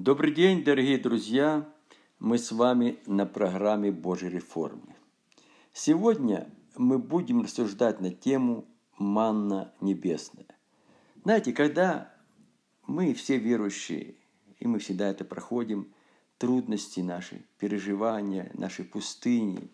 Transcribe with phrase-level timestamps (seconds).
[0.00, 1.68] Добрый день, дорогие друзья!
[2.20, 4.94] Мы с вами на программе Божьей реформы.
[5.72, 8.64] Сегодня мы будем рассуждать на тему
[8.96, 10.46] «Манна небесная».
[11.24, 12.14] Знаете, когда
[12.86, 14.14] мы все верующие,
[14.60, 15.92] и мы всегда это проходим,
[16.38, 19.68] трудности наши, переживания, наши пустыни,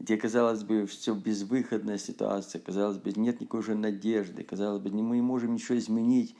[0.00, 5.14] где, казалось бы, все безвыходная ситуация, казалось бы, нет никакой уже надежды, казалось бы, мы
[5.14, 6.34] не можем ничего изменить,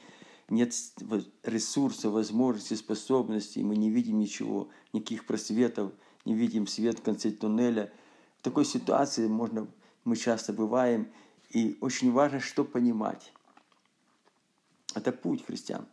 [0.51, 0.75] нет
[1.45, 5.93] ресурсов, возможностей, способностей, мы не видим ничего, никаких просветов,
[6.25, 7.93] не видим свет в конце туннеля.
[8.41, 9.69] В такой ситуации можно,
[10.05, 11.11] мы часто бываем,
[11.51, 13.33] и очень важно, что понимать.
[14.95, 15.87] Это путь христиан.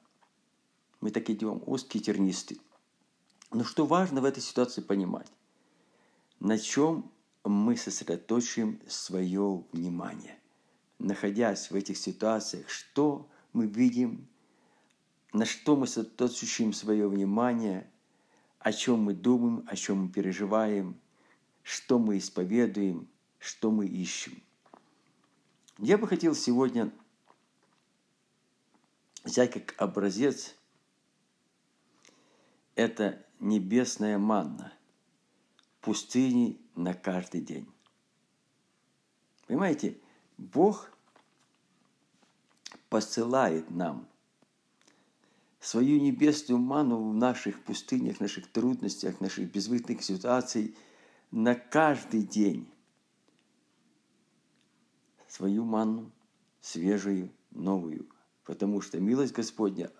[1.01, 2.59] Мы так идем, узкие тернистые.
[3.51, 5.31] Но что важно в этой ситуации понимать?
[6.39, 7.11] На чем
[7.43, 10.37] мы сосредоточим свое внимание?
[10.97, 14.27] Находясь в этих ситуациях, что мы видим,
[15.33, 17.89] на что мы сосредоточим свое внимание,
[18.59, 20.99] о чем мы думаем, о чем мы переживаем,
[21.63, 23.07] что мы исповедуем,
[23.39, 24.41] что мы ищем.
[25.77, 26.91] Я бы хотел сегодня
[29.23, 30.55] взять как образец
[32.75, 34.71] это небесная манна
[35.81, 37.67] пустыни на каждый день.
[39.47, 39.97] Понимаете,
[40.37, 40.91] Бог
[42.89, 44.07] посылает нам
[45.59, 50.71] свою небесную ману в наших пустынях, наших трудностях, наших безвыходных ситуациях
[51.31, 52.69] на каждый день.
[55.27, 56.11] Свою ману,
[56.61, 58.07] свежую, новую.
[58.45, 59.91] Потому что милость Господня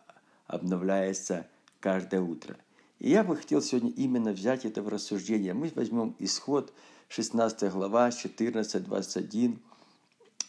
[0.46, 1.48] обновляется
[1.80, 2.58] каждое утро.
[3.00, 5.54] И я бы хотел сегодня именно взять это в рассуждение.
[5.54, 6.74] Мы возьмем исход
[7.10, 9.60] 16 глава, 14-21.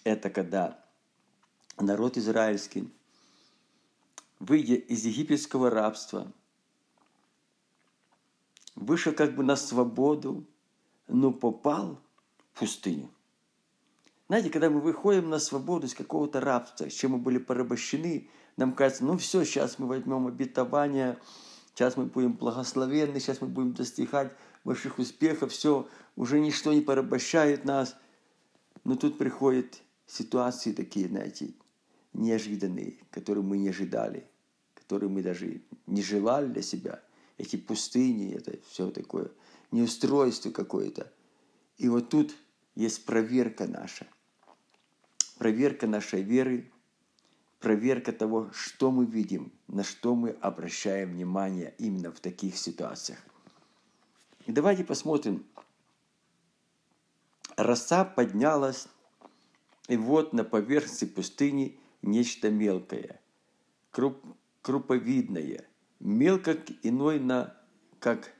[0.04, 0.78] Это когда
[1.78, 2.90] народ израильский
[4.48, 6.32] выйдя из египетского рабства,
[8.74, 10.46] вышел как бы на свободу,
[11.06, 12.00] но попал
[12.52, 13.10] в пустыню.
[14.28, 18.74] Знаете, когда мы выходим на свободу из какого-то рабства, с чем мы были порабощены, нам
[18.74, 21.18] кажется, ну все, сейчас мы возьмем обетование,
[21.74, 27.64] сейчас мы будем благословенны, сейчас мы будем достигать больших успехов, все, уже ничто не порабощает
[27.64, 27.96] нас.
[28.84, 31.54] Но тут приходят ситуации такие, знаете,
[32.12, 34.26] неожиданные, которые мы не ожидали,
[34.88, 37.02] которые мы даже не желали для себя.
[37.36, 39.30] Эти пустыни, это все такое
[39.70, 41.12] неустройство какое-то.
[41.76, 42.34] И вот тут
[42.74, 44.06] есть проверка наша.
[45.36, 46.72] Проверка нашей веры,
[47.60, 53.18] проверка того, что мы видим, на что мы обращаем внимание именно в таких ситуациях.
[54.46, 55.44] И давайте посмотрим.
[57.56, 58.88] Роса поднялась,
[59.86, 63.20] и вот на поверхности пустыни– нечто мелкое,
[63.90, 64.16] круп,
[64.62, 65.64] круповидное,
[66.00, 66.52] мелко
[66.82, 67.56] иной на,
[68.00, 68.32] как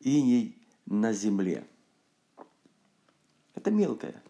[0.00, 1.66] иней на земле.
[3.54, 4.22] Это мелкое.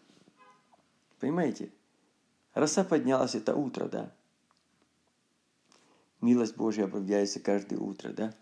[1.19, 1.71] Понимаете?
[2.53, 4.13] Роса поднялась это утро, да?
[6.21, 8.35] Милость Божья обновляется каждое утро, да?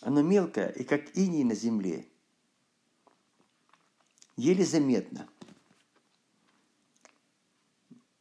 [0.00, 2.06] Оно мелкое и как иней на земле.
[4.36, 5.28] Еле заметно–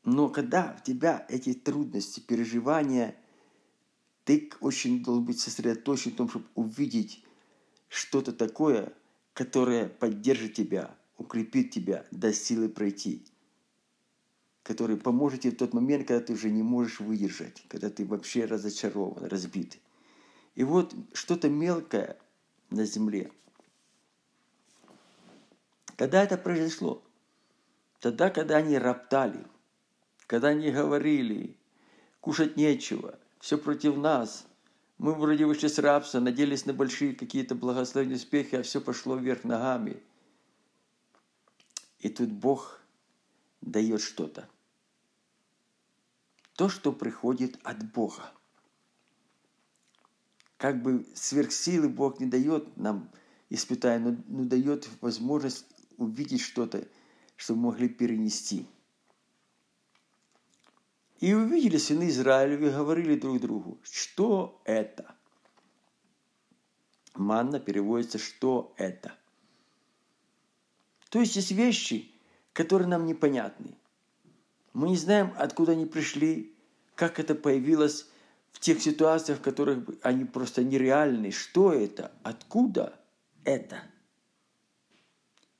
[0.04, 3.16] но когда в тебя эти трудности, переживания,
[4.24, 7.24] ты очень должен быть сосредоточен в том, чтобы увидеть
[7.88, 8.94] что-то такое,
[9.34, 13.26] которое поддержит тебя, укрепит тебя, даст силы пройти,
[14.64, 18.46] который поможет тебе в тот момент, когда ты уже не можешь выдержать, когда ты вообще
[18.46, 19.78] разочарован, разбит.
[20.56, 22.18] И вот что-то мелкое
[22.72, 23.32] на земле.
[25.96, 27.04] Когда это произошло?
[28.00, 29.46] Тогда, когда они роптали–
[30.32, 31.58] когда они говорили,
[32.22, 34.48] кушать нечего, все против нас,
[34.98, 39.44] мы вроде вышли с рабства, надеялись на большие какие-то благословенные успехи, а все пошло вверх
[39.44, 40.02] ногами.
[42.00, 42.80] И тут Бог
[43.60, 44.48] дает что-то.
[46.56, 48.32] То, что приходит от Бога.
[50.56, 53.10] Как бы сверхсилы Бог не дает нам,
[53.50, 55.66] испытая, но, но дает возможность
[55.98, 56.88] увидеть что-то,
[57.36, 58.66] что мы могли перенести–
[61.22, 65.16] и увидели сыны Израилевы и говорили друг другу, что это?
[67.14, 69.14] Манна переводится «что это?».
[71.10, 72.12] То есть есть вещи,
[72.54, 73.76] которые нам непонятны.
[74.74, 76.56] Мы не знаем, откуда они пришли,
[76.96, 78.08] как это появилось
[78.52, 81.32] в тех ситуациях, в которых они просто нереальны.
[81.32, 82.12] Что это?
[82.24, 83.00] Откуда
[83.44, 83.84] это?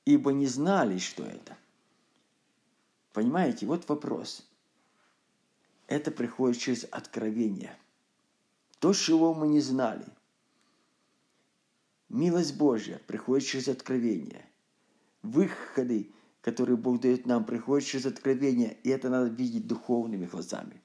[0.06, 1.56] Ибо не знали, что это.
[3.12, 4.48] Понимаете, вот вопрос–
[5.92, 7.76] это приходит через откровение.
[8.78, 10.06] то, чего мы не знали.
[12.08, 14.44] Милость Божья приходит через откровение.
[15.22, 16.10] Выходы,
[16.40, 20.82] которые Бог дает нам, приходят через откровение, и это надо видеть духовными глазами.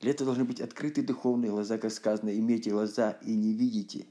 [0.00, 4.06] Для этого должны быть открыты духовные глаза, как сказано, имейте глаза и не видите.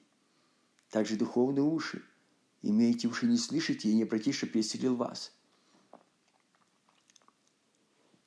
[0.89, 2.01] Также духовные уши.
[2.63, 5.37] Имеете уши, не слышите, и не обратите, чтобы переселил вас.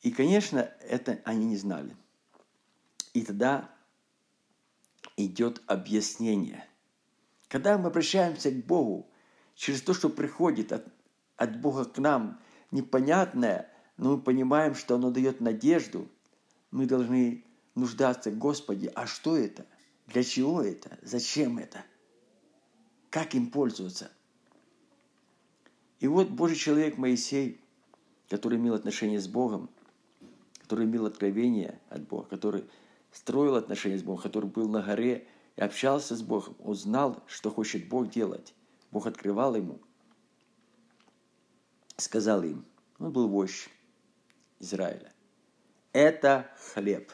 [0.03, 1.95] И, конечно, это они не знали.
[3.13, 3.71] И тогда
[5.17, 6.67] идет объяснение.
[7.49, 9.11] Когда мы обращаемся к Богу
[9.55, 10.87] через то, что приходит от,
[11.37, 16.09] от Бога к нам, непонятное, но мы понимаем, что оно дает надежду,
[16.71, 17.45] мы должны
[17.75, 19.67] нуждаться, Господи, а что это?
[20.07, 20.99] Для чего это?
[21.03, 21.85] Зачем это?
[23.11, 24.11] Как им пользоваться?
[25.99, 27.61] И вот Божий человек Моисей,
[28.29, 29.69] который имел отношение с Богом,
[30.71, 32.65] который имел откровение от Бога, который
[33.11, 35.27] строил отношения с Богом, который был на горе
[35.57, 38.55] и общался с Богом, он знал, что хочет Бог делать.
[38.93, 39.81] Бог открывал ему.
[41.97, 42.65] Сказал им,
[43.01, 43.69] он был вождь
[44.61, 45.13] Израиля,
[45.93, 47.11] это хлеб.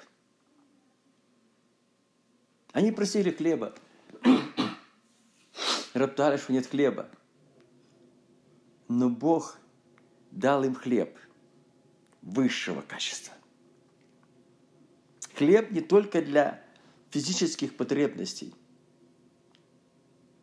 [2.73, 3.75] Они просили хлеба,
[5.94, 7.09] роптали, что нет хлеба.
[8.88, 9.56] Но Бог
[10.31, 11.19] дал им хлеб
[12.20, 13.36] высшего качества.
[15.37, 16.62] Хлеб не только для
[17.11, 18.55] физических потребностей.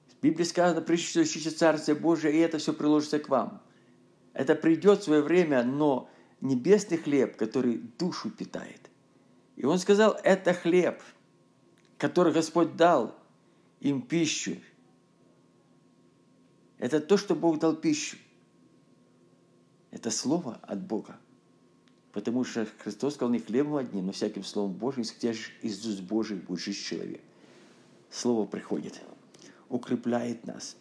[0.08, 3.62] В Библии сказано, прежде ищите Царствие Божие, и это все приложится к вам.
[4.34, 6.10] Это придет в свое время, но
[6.42, 8.92] небесный хлеб, который душу питает.
[9.56, 11.02] И он сказал, это хлеб,
[11.98, 13.16] который Господь дал
[13.80, 14.58] им пищу.
[16.78, 18.18] Это то, что Бог дал пищу.
[19.90, 21.18] Это слово от Бога.
[22.14, 26.44] Потому что Христос сказал не хлебом одним, но всяким словом Божьим, исходящим из уст Божьих
[26.44, 27.22] будет жить человек.
[28.12, 29.02] Слово приходит,
[29.68, 30.78] укрепляет нас.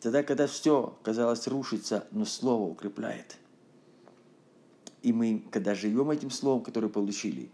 [0.00, 3.38] Тогда, когда все, казалось, рушится, но Слово укрепляет.
[5.02, 7.48] И мы, когда живем этим Словом, которое получили,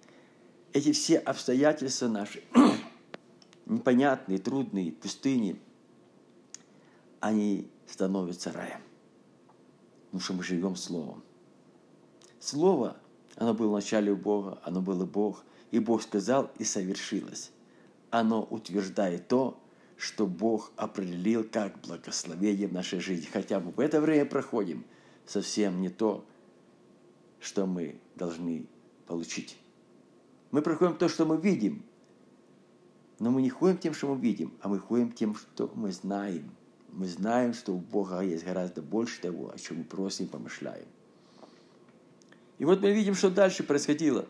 [0.73, 2.43] эти все обстоятельства наши,
[3.67, 5.61] непонятные, трудные, пустыни,
[7.21, 8.81] они становятся раем.
[10.07, 11.23] Потому что мы живем Словом.
[12.43, 12.97] Слово,
[13.37, 17.53] оно было в начале у Бога, оно было Бог, и Бог сказал, и совершилось.
[18.11, 19.61] Оно утверждает то,
[19.97, 23.29] что Бог определил как благословение в нашей жизни.
[23.33, 24.85] Хотя мы в это время проходим
[25.25, 26.25] совсем не то,
[27.39, 28.67] что мы должны
[29.07, 29.57] получить.
[30.51, 31.85] Мы проходим то, что мы видим,
[33.21, 36.51] но мы не ходим тем, что мы видим, а мы ходим тем, что мы знаем.
[36.89, 40.89] Мы знаем, что у Бога есть гораздо больше того, о чем мы просим и помышляем.
[42.63, 44.25] И вот мы видим, что дальше происходило.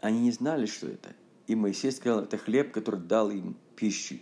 [0.00, 1.14] Они не знали, что это.
[1.46, 4.16] И Моисей сказал, это хлеб, который дал им пищу.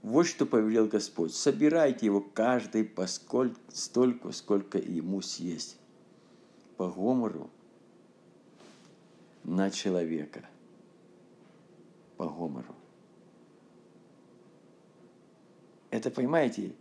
[0.00, 1.34] Вот что повелел Господь.
[1.34, 5.76] Собирайте его каждый поскольку, столько, сколько ему съесть.
[6.78, 7.50] По гомору
[9.44, 10.48] на человека.
[12.16, 12.74] По гомору.
[15.90, 16.72] Это, понимаете,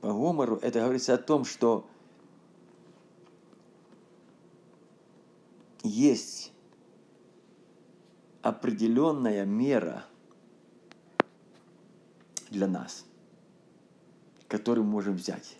[0.00, 1.88] по Гомору это говорится о том, что
[5.82, 6.52] есть
[8.42, 10.04] определенная мера
[12.48, 13.04] для нас,
[14.48, 15.56] которую мы можем взять.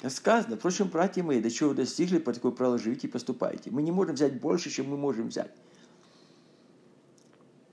[0.00, 3.70] Как сказано, впрочем, братья мои, до чего вы достигли, по такой правилу живите и поступайте.
[3.70, 5.52] Мы не можем взять больше, чем мы можем взять.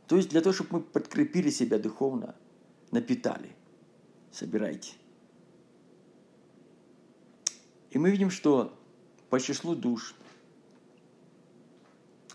[0.08, 2.36] То есть для того, чтобы мы подкрепили себя духовно,
[2.92, 3.56] напитали,
[4.32, 4.94] собирайте.
[7.91, 8.77] И мы видим, что
[9.29, 10.15] по числу душ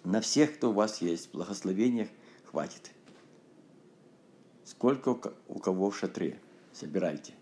[0.04, 2.08] на всех, кто у вас есть, благословениях
[2.44, 2.92] хватит.
[4.64, 6.40] Сколько у кого в шатре,
[6.72, 7.34] собирайте.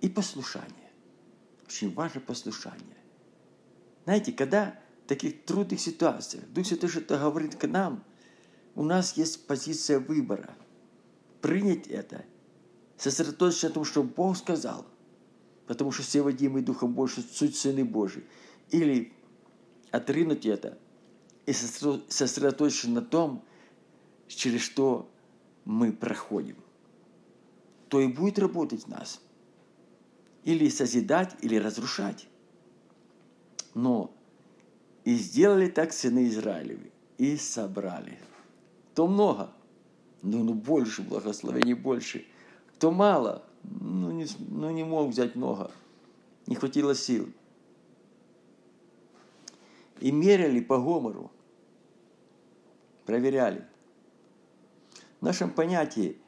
[0.00, 0.90] И послушание.
[1.66, 2.96] Очень важно послушание.
[4.04, 8.04] Знаете, когда в таких трудных ситуациях Дух Святой что-то говорит к нам,
[8.74, 10.54] у нас есть позиция выбора.
[11.40, 12.24] Принять это,
[12.96, 14.86] сосредоточиться на том, что Бог сказал,
[15.72, 18.22] потому что все водимые Духом Божьим суть Сыны Божьи.
[18.70, 19.10] Или
[19.90, 20.78] отринуть это
[21.46, 23.42] и сосредоточиться на том,
[24.28, 25.10] через что
[25.64, 26.56] мы проходим.
[27.88, 29.22] То и будет работать в нас.
[30.44, 32.28] Или созидать, или разрушать.
[33.72, 34.14] Но
[35.04, 38.18] и сделали так сыны Израилевы, и собрали.
[38.94, 39.54] То много,
[40.20, 42.26] но ну, больше благословений, больше.
[42.74, 45.70] Кто мало, ну не, ну не мог взять много.
[46.46, 47.28] не хватило сил.
[50.00, 51.30] И меряли по гомору,
[53.06, 53.66] проверяли.
[55.20, 56.18] В нашем понятии,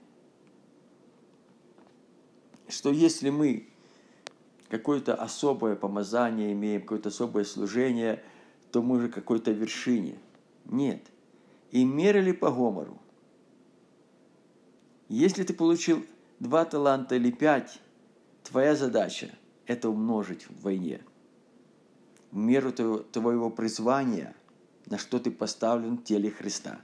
[2.69, 3.69] что если мы
[4.69, 8.23] какое-то особое помазание имеем, какое-то особое служение,
[8.71, 10.19] то мы же какой-то вершине.
[10.65, 11.03] Нет.
[11.73, 13.01] И мерили по гомору.
[15.09, 16.05] Если ты получил
[16.45, 17.81] два таланта или пять,
[18.45, 19.31] твоя задача–
[19.67, 21.01] это умножить в войне.
[22.31, 24.35] В меру твоего призвания,
[24.87, 26.81] на что ты поставлен в теле Христа.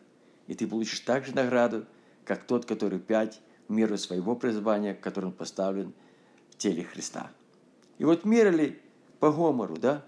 [0.46, 1.86] И ты получишь также награду,
[2.24, 5.92] как тот, который пять, в меру своего призвания, который он поставлен
[6.48, 7.30] в теле Христа.
[7.98, 8.80] И вот мерили
[9.18, 10.06] по Гомору, да?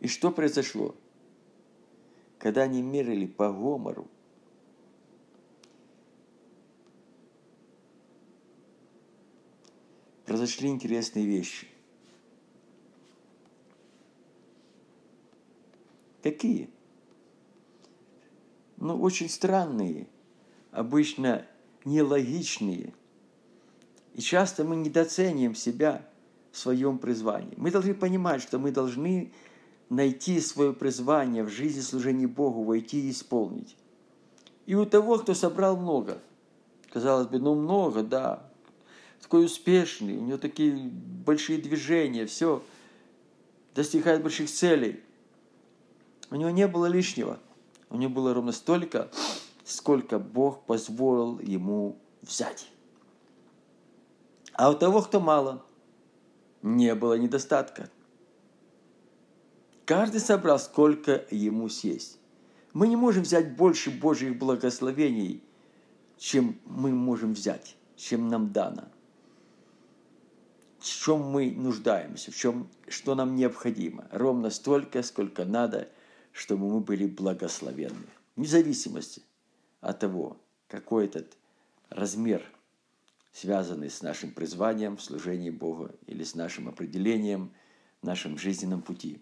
[0.00, 0.94] И что произошло?
[2.40, 4.08] Когда они мерили по Гомору,
[10.24, 11.68] произошли интересные вещи.
[16.22, 16.70] Какие?
[18.78, 20.08] Ну, очень странные.
[20.70, 21.46] Обычно
[21.84, 22.94] нелогичные.
[24.14, 26.08] И часто мы недооцениваем себя
[26.52, 27.52] в своем призвании.
[27.58, 29.30] Мы должны понимать, что мы должны
[29.90, 33.76] найти свое призвание в жизни служения Богу, войти и исполнить.
[34.64, 36.18] И у того, кто собрал много,
[36.90, 38.50] казалось бы, ну много, да,
[39.20, 42.62] такой успешный, у него такие большие движения, все,
[43.74, 45.00] достигает больших целей.
[46.30, 47.38] У него не было лишнего.
[47.90, 49.10] У него было ровно столько,
[49.64, 52.70] сколько Бог позволил ему взять.
[54.52, 55.64] А у того, кто мало,
[56.62, 57.90] не было недостатка.
[59.84, 62.18] Каждый собрал, сколько ему съесть.
[62.72, 65.42] Мы не можем взять больше Божьих благословений,
[66.16, 68.88] чем мы можем взять, чем нам дано.
[70.78, 74.06] В чем мы нуждаемся, в чем, что нам необходимо.
[74.12, 75.88] Ровно столько, сколько надо,
[76.32, 78.06] чтобы мы были благословенны.
[78.36, 79.22] Вне зависимости
[79.80, 80.36] от того,
[80.68, 81.36] какой этот
[81.90, 82.42] размер,
[83.32, 87.52] связанный с нашим призванием в служении Богу или с нашим определением
[88.00, 89.20] в нашем жизненном пути.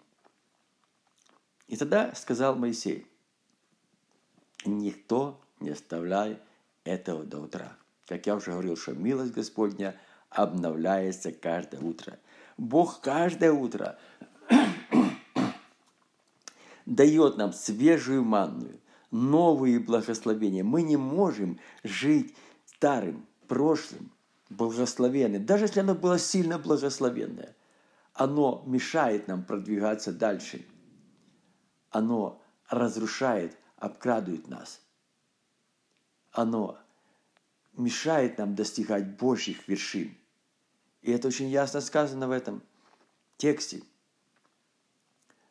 [1.68, 3.06] И тогда сказал Моисей,
[4.64, 6.38] никто не оставляй
[6.84, 7.76] этого до утра.
[8.06, 9.94] Как я уже говорил, что милость Господня
[10.30, 12.18] обновляется каждое утро.
[12.56, 13.98] Бог каждое утро
[16.86, 20.64] дает нам свежую манную, новые благословения.
[20.64, 22.34] Мы не можем жить
[22.64, 24.10] старым, прошлым,
[24.48, 25.44] благословенным.
[25.44, 27.54] Даже если оно было сильно благословенное,
[28.14, 30.64] оно мешает нам продвигаться дальше.
[31.90, 34.80] Оно разрушает, обкрадывает нас.
[36.32, 36.78] Оно
[37.76, 40.16] мешает нам достигать Божьих вершин.
[41.02, 42.62] И это очень ясно сказано в этом
[43.36, 43.82] тексте.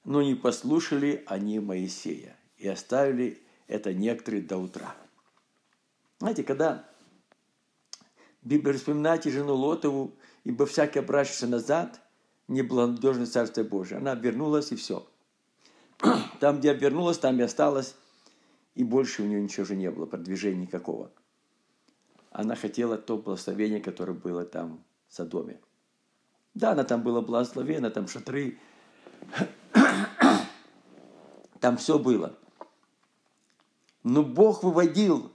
[0.03, 4.95] Но не послушали они Моисея и оставили это некоторые до утра.
[6.19, 6.87] Знаете, когда
[8.41, 11.99] Библия вспоминает и жену Лотову, ибо всякий обращается назад,
[12.47, 13.97] неблагонадежное Царство Божие.
[13.97, 15.07] Она вернулась и все.
[16.39, 17.95] Там, где обернулась, там и осталась,
[18.75, 21.11] и больше у нее ничего же не было, продвижения никакого.
[22.31, 25.59] Она хотела то благословение, которое было там в Содоме.
[26.53, 28.59] Да, она там была благословена, там шатры,
[31.59, 32.37] там все было.
[34.03, 35.31] Но Бог выводил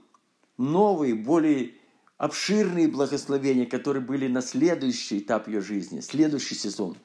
[0.57, 1.73] новые, более
[2.17, 6.95] обширные благословения, которые были на следующий этап ее жизни, следующий сезон.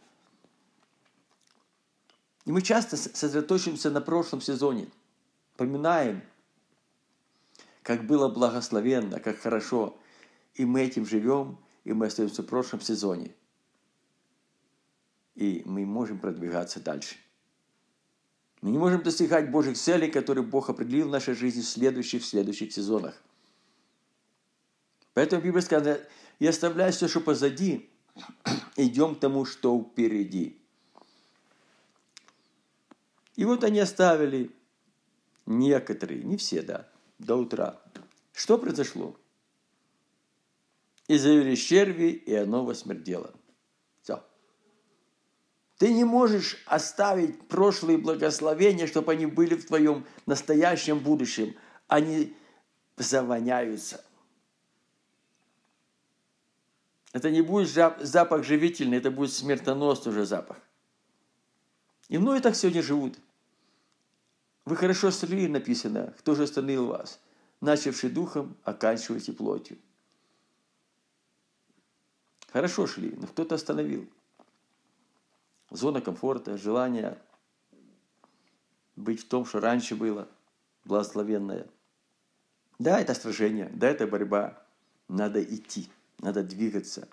[2.48, 4.88] И мы часто сосредоточимся на прошлом сезоне,
[5.58, 6.22] поминаем,
[7.82, 9.98] как было благословенно, как хорошо,
[10.54, 13.34] и мы этим живем, и мы остаемся в прошлом сезоне.
[15.34, 17.16] И мы можем продвигаться дальше–
[18.60, 22.26] мы не можем достигать Божьих целей, которые Бог определил в нашей жизни в следующих, в
[22.26, 23.22] следующих сезонах.
[25.14, 26.00] Поэтому Библия сказала,
[26.40, 27.88] и оставляя все, что позади,
[28.76, 30.57] идем к тому, что впереди.
[33.38, 34.50] И вот они оставили
[35.46, 36.88] некоторые, не все, да,
[37.20, 37.80] до утра.
[38.32, 39.16] Что произошло?
[41.06, 43.32] И завелись черви, и оно восмердело.
[45.76, 51.54] Ты не можешь оставить прошлые благословения, чтобы они были в твоем настоящем будущем.
[51.86, 52.36] Они
[52.96, 54.04] завоняются.
[57.12, 57.68] Это не будет
[58.00, 60.58] запах живительный, это будет смертоносный уже запах.
[62.08, 63.16] И многие так сегодня живут.
[64.68, 67.20] Вы хорошо строили, написано, кто же остановил вас?
[67.62, 69.78] Начавший духом, оканчивайте плотью.
[72.52, 74.06] Хорошо шли, но кто-то остановил.
[75.70, 77.16] Зона комфорта, желание
[78.94, 80.28] быть в том, что раньше было,
[80.84, 81.66] благословенное.
[82.78, 84.62] Да, это сражение, да, это борьба.
[85.08, 87.08] Надо идти, надо двигаться.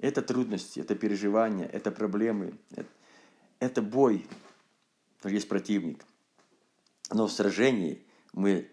[0.00, 2.88] Это трудности, это переживания, это проблемы, это,
[3.60, 4.26] это бой,
[5.22, 6.04] есть противник.
[7.10, 8.70] Но в сражении мы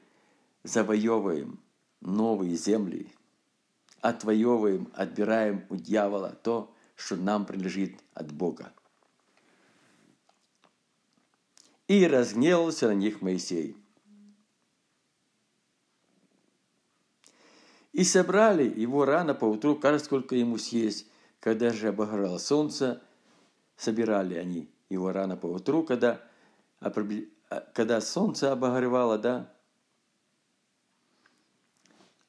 [0.63, 1.60] завоевываем
[2.01, 3.12] новые земли,
[4.01, 8.74] отвоевываем, отбираем у дьявола то, что нам принадлежит от Бога.
[11.88, 13.77] И разгневался на них Моисей.
[17.94, 21.08] И собрали его рано по утру, кажется, сколько ему съесть.
[21.39, 23.01] Когда же обограло солнце,
[23.77, 26.22] собирали они его рано по утру, когда,
[27.74, 29.54] когда солнце обогревало, да,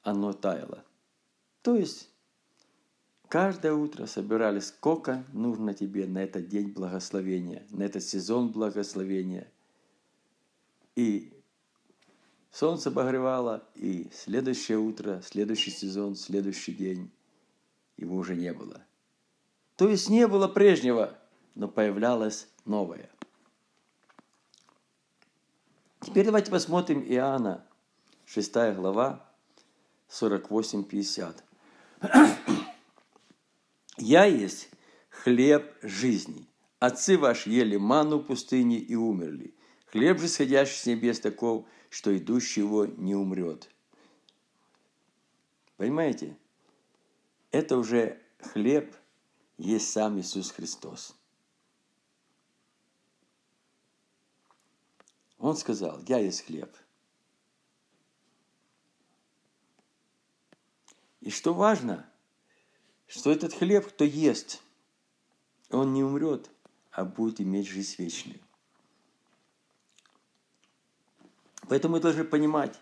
[0.03, 0.85] оно таяло.
[1.63, 2.09] То есть
[3.29, 9.51] каждое утро собирали, сколько нужно тебе на этот день благословения, на этот сезон благословения.
[10.95, 11.33] И
[12.51, 17.11] солнце обогревало, и следующее утро, следующий сезон, следующий день
[17.97, 18.83] его уже не было.
[19.77, 21.19] То есть не было прежнего,
[21.55, 23.11] но появлялось новое.
[26.07, 27.67] Теперь давайте посмотрим Иоанна,
[28.27, 29.29] 6 глава,
[30.09, 31.43] 48-50.
[33.99, 34.71] «Я есть
[35.11, 36.47] хлеб жизни.
[36.79, 39.57] Отцы ваши ели ману в пустыне и умерли.
[39.87, 43.69] Хлеб же, сходящий с небес, таков, что идущий его не умрет».
[45.77, 46.39] Понимаете?
[47.51, 48.95] Это уже хлеб
[49.59, 51.16] есть сам Иисус Христос.
[55.38, 56.75] Он сказал, я есть хлеб–
[61.26, 62.09] И что важно,
[63.09, 64.62] что этот хлеб, кто ест,
[65.71, 66.49] он не умрет,
[66.93, 68.39] а будет иметь жизнь вечную.
[71.69, 72.78] Поэтому мы должны понимать,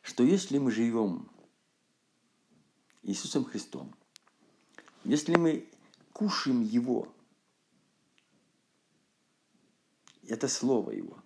[0.00, 1.30] что если мы живем
[3.02, 3.94] Иисусом Христом,
[5.04, 5.68] если мы
[6.14, 7.12] кушаем Его,
[10.26, 11.22] это Слово Его,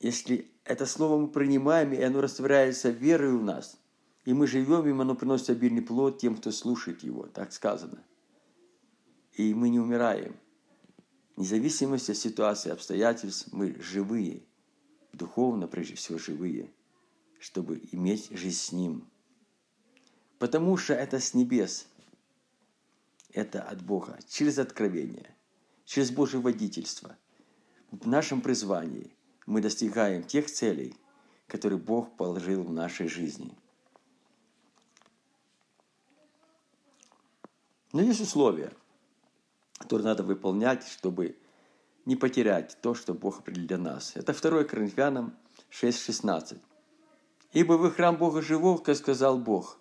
[0.00, 3.78] если это Слово мы принимаем, и оно растворяется верой в нас–
[4.26, 8.04] и мы живем им, оно приносит обильный плод тем, кто слушает его, так сказано.
[9.34, 10.36] И мы не умираем.
[11.36, 14.42] Независимости от ситуации, обстоятельств, мы живые,
[15.12, 16.72] духовно прежде всего живые,
[17.38, 19.08] чтобы иметь жизнь с Ним.
[20.40, 21.86] Потому что это с небес,
[23.32, 25.36] это от Бога, через откровение,
[25.84, 27.16] через Божье водительство.
[27.92, 29.14] В нашем призвании
[29.46, 30.94] мы достигаем тех целей,
[31.46, 33.56] которые Бог положил в нашей жизни–
[37.96, 38.74] Но есть условия,
[39.78, 41.38] которые надо выполнять, чтобы
[42.04, 44.12] не потерять то, что Бог определил для нас.
[44.16, 45.34] Это 2 Коринфянам
[45.70, 46.58] 6,16.
[47.52, 49.78] «Ибо вы храм Бога живого, как сказал Бог.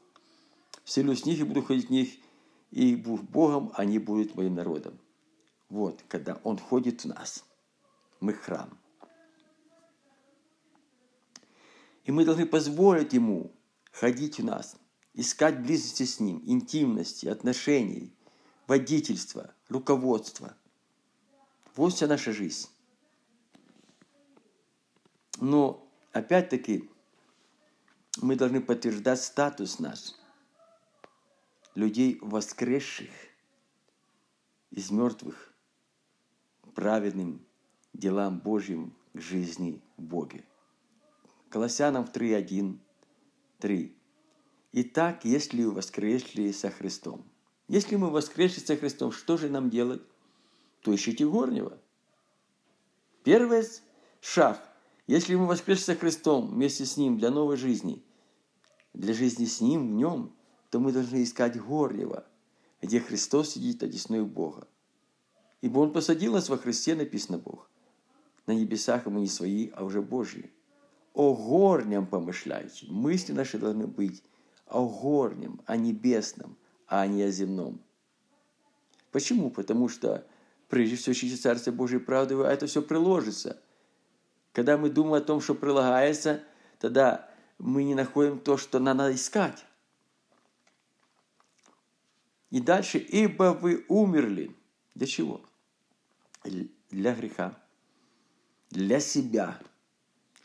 [0.86, 2.14] Вселюсь в них и буду ходить в них,
[2.72, 4.98] и буду Богом, они будут моим народом».
[5.68, 7.44] Вот, когда Он ходит в нас,
[8.22, 8.78] мы храм.
[12.06, 13.52] И мы должны позволить Ему
[13.92, 14.78] ходить в нас–
[15.14, 18.14] искать близости с Ним, интимности, отношений,
[18.68, 20.56] водительства, руководства.
[21.76, 22.70] Вот вся наша жизнь.
[25.40, 26.90] Но опять-таки
[28.22, 30.14] мы должны подтверждать статус наш,
[31.74, 33.10] людей воскресших
[34.72, 35.54] из мертвых
[36.74, 37.46] праведным
[37.94, 40.46] делам Божьим к жизни в Боге.
[41.56, 42.80] Колоссянам 3.1,
[43.60, 43.98] 3.
[44.74, 47.24] Итак, если воскресли со Христом,
[47.70, 50.02] если мы воскресли со Христом, что же нам делать?
[50.82, 51.80] То ищите горнего.
[53.24, 53.64] Первый
[54.20, 54.62] шаг.
[55.08, 58.04] Если мы воскресли со Христом вместе с Ним для новой жизни,
[58.94, 60.36] для жизни с Ним в Нем,
[60.72, 62.28] то мы должны искать горнего,
[62.82, 64.68] где Христос сидит одесную Бога.
[65.62, 67.70] Ибо Он посадил нас во Христе, написано Бог.
[68.46, 70.52] На небесах мы не свои, а уже Божьи.
[71.16, 72.88] О горнем помышляйте.
[72.90, 74.22] Мысли наши должны быть
[74.68, 77.82] о горнем, о небесном, а не о земном.
[79.12, 79.50] Почему?
[79.50, 80.28] Потому что
[80.68, 83.62] прежде всего ищите Царство Божьей правды, а это все приложится.
[84.52, 86.44] Когда мы думаем о том, что прилагается,
[86.80, 89.66] тогда мы не находим то, что надо искать.
[92.52, 94.54] И дальше, ибо вы умерли.
[94.96, 95.42] Для чего?
[96.44, 97.58] Для греха.
[98.70, 99.58] Для себя.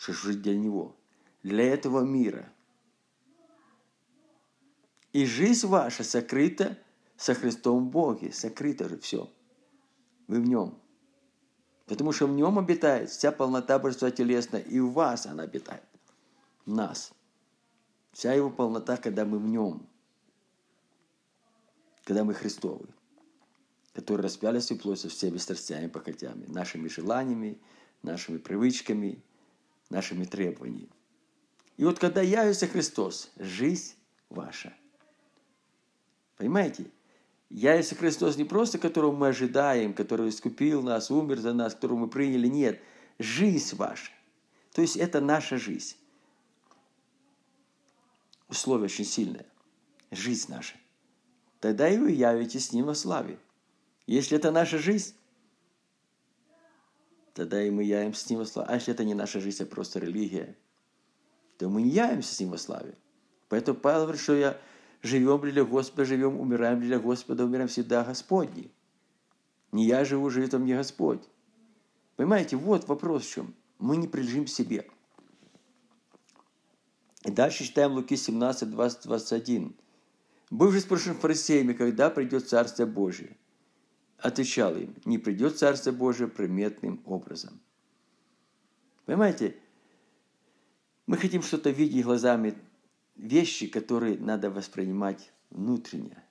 [0.01, 0.97] Что жить для него.
[1.43, 2.53] Для этого мира–
[5.13, 6.79] и жизнь ваша сокрыта
[7.17, 9.31] со Христом в Боге, сокрыто же все.
[10.29, 10.79] Вы в нем.
[11.87, 15.83] Потому что в нем обитает вся полнота Божества телесная, и в вас она обитает.
[16.65, 17.13] В нас.
[18.13, 19.89] Вся его полнота, когда мы в нем.
[22.05, 22.87] Когда мы Христовы.
[23.93, 27.61] Которые распялись и плоть со всеми страстями и похотями, нашими желаниями,
[28.03, 29.21] нашими привычками,
[29.91, 30.89] нашими требованиями.
[31.77, 33.95] И вот когда явится Христос, жизнь
[34.29, 34.73] ваша.
[36.37, 36.87] Понимаете?
[37.51, 42.09] Явится Христос не просто, которого мы ожидаем, который искупил нас, умер за нас, которого мы
[42.09, 42.47] приняли.
[42.47, 42.81] Нет,
[43.19, 44.13] жизнь ваша.
[44.73, 45.97] То есть это наша жизнь.
[48.49, 49.47] Условие очень сильное.
[50.11, 50.77] Жизнь наша.
[51.61, 53.39] Тогда и вы явитесь с Ним во славе.
[54.07, 55.15] Если это наша жизнь,
[57.35, 58.69] тогда и мы явимся с Ним во славе.
[58.71, 60.57] А если это не наша жизнь, а просто религия,
[61.59, 62.95] то мы не явимся с Ним во славе.
[63.49, 64.61] Поэтому Павел говорит, что я
[65.03, 68.71] живем для Господа, живем, умираем для Господа, умираем всегда Господни.
[69.73, 71.23] Не я живу, живет во мне Господь.
[72.17, 73.55] Понимаете, вот вопрос в чем.
[73.79, 74.87] Мы не прилежим себе.
[77.25, 79.75] И дальше читаем Луки 17, 20, 21.
[80.51, 83.37] Бывший спрашиваем фарисеями, когда придет Царство Божие.
[84.23, 87.59] Отвечал им, не придет Царство Божие приметным образом.
[89.07, 89.57] Понимаете,
[91.07, 92.55] мы хотим что-то видеть глазами
[93.17, 96.23] вещи, которые надо воспринимать внутренне.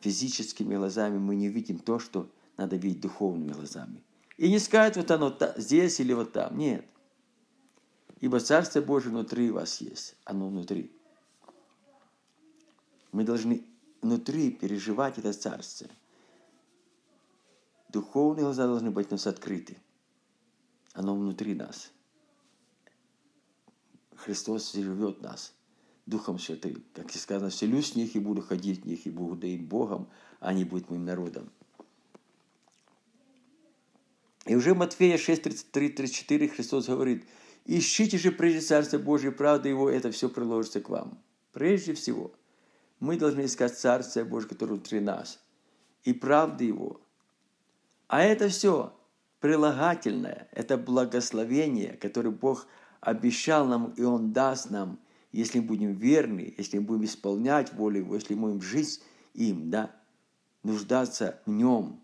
[0.00, 4.02] Физическими глазами мы не видим то, что надо видеть духовными глазами.
[4.36, 6.58] И не сказать, вот оно здесь или вот там.
[6.58, 6.84] Нет.
[8.20, 10.16] Ибо Царство Божие внутри вас есть.
[10.24, 10.92] Оно внутри.
[13.10, 13.64] Мы должны
[14.02, 15.88] внутри переживать это Царство.
[17.88, 19.78] Духовные глаза должны быть у нас открыты.
[20.92, 21.90] Оно внутри нас.
[24.16, 25.54] Христос живет нас
[26.06, 26.84] Духом Святым.
[26.94, 30.08] Как и сказано, вселюсь в них и буду ходить в них, и буду им Богом,
[30.40, 31.50] а они будут моим народом.
[34.46, 37.24] И уже Матфея 6, 33, 34 Христос говорит,
[37.64, 41.18] ищите же прежде Царство Божие, правда Его, это все приложится к вам.
[41.52, 42.32] Прежде всего,
[43.02, 45.40] мы должны искать Царство Божие, которое внутри нас,
[46.04, 47.00] и правды Его.
[48.06, 48.96] А это все
[49.40, 52.68] прилагательное, это благословение, которое Бог
[53.00, 55.00] обещал нам, и Он даст нам,
[55.32, 59.02] если будем верны, если будем исполнять волю Его, если будем жить
[59.34, 59.90] им, да,
[60.62, 62.00] нуждаться в Нем.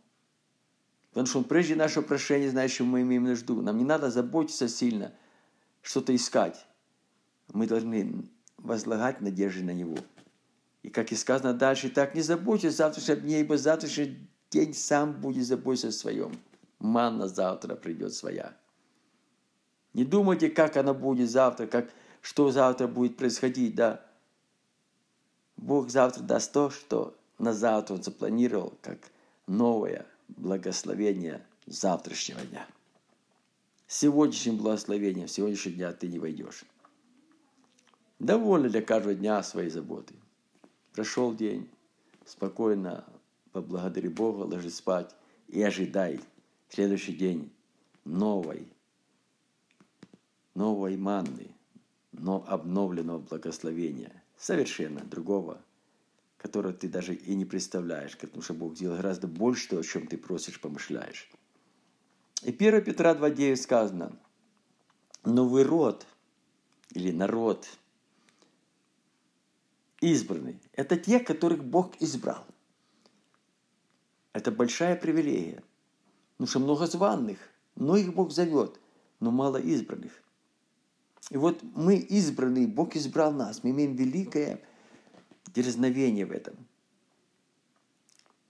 [1.11, 3.63] Потому что Он прежде нашего прошения знает, что мы имеем нужду.
[3.63, 5.13] Нам не надо заботиться сильно,
[5.81, 6.67] что-то искать.
[7.53, 9.97] Мы должны возлагать надежды на Него.
[10.83, 15.47] И как и сказано дальше, так не заботьтесь завтрашнего дня, ибо завтрашний день сам будет
[15.47, 16.33] заботиться о своем.
[16.79, 18.57] Манна завтра придет своя.
[19.95, 24.05] Не думайте, как она будет завтра, как, что завтра будет происходить, да.
[25.57, 28.99] Бог завтра даст то, что на завтра Он запланировал, как
[29.47, 32.67] новое благословение завтрашнего дня.
[33.89, 36.65] Сегодняшним благословением, сегодняшнего дня ты не войдешь.
[38.19, 40.15] Довольно для каждого дня своей заботы.
[40.99, 41.71] Прошел день,
[42.27, 43.05] спокойно
[43.53, 45.15] поблагодари Бога, ложись спать
[45.47, 46.19] и ожидай.
[46.69, 47.53] Следующий день.
[48.05, 48.67] Новой.
[50.55, 51.55] Новой манны,
[52.11, 55.63] но обновленного благословения, совершенно другого,
[56.37, 60.09] которого ты даже и не представляешь, потому что Бог сделал гораздо больше того, о чем
[60.09, 61.31] ты просишь, помышляешь.
[62.43, 64.19] И 1 Петра 2.9 сказано,
[65.25, 66.09] новый род
[66.91, 67.69] или народ
[70.01, 72.45] избранный– это те, которых Бог избрал.
[74.33, 75.63] Это большая привилегия.
[76.37, 77.39] Потому что много званных,
[77.75, 78.81] многих Бог зовет,
[79.21, 80.13] но мало избранных–
[81.31, 84.63] и вот мы избранные, Бог избрал нас, мы имеем великое
[85.55, 86.67] дерзновение в этом.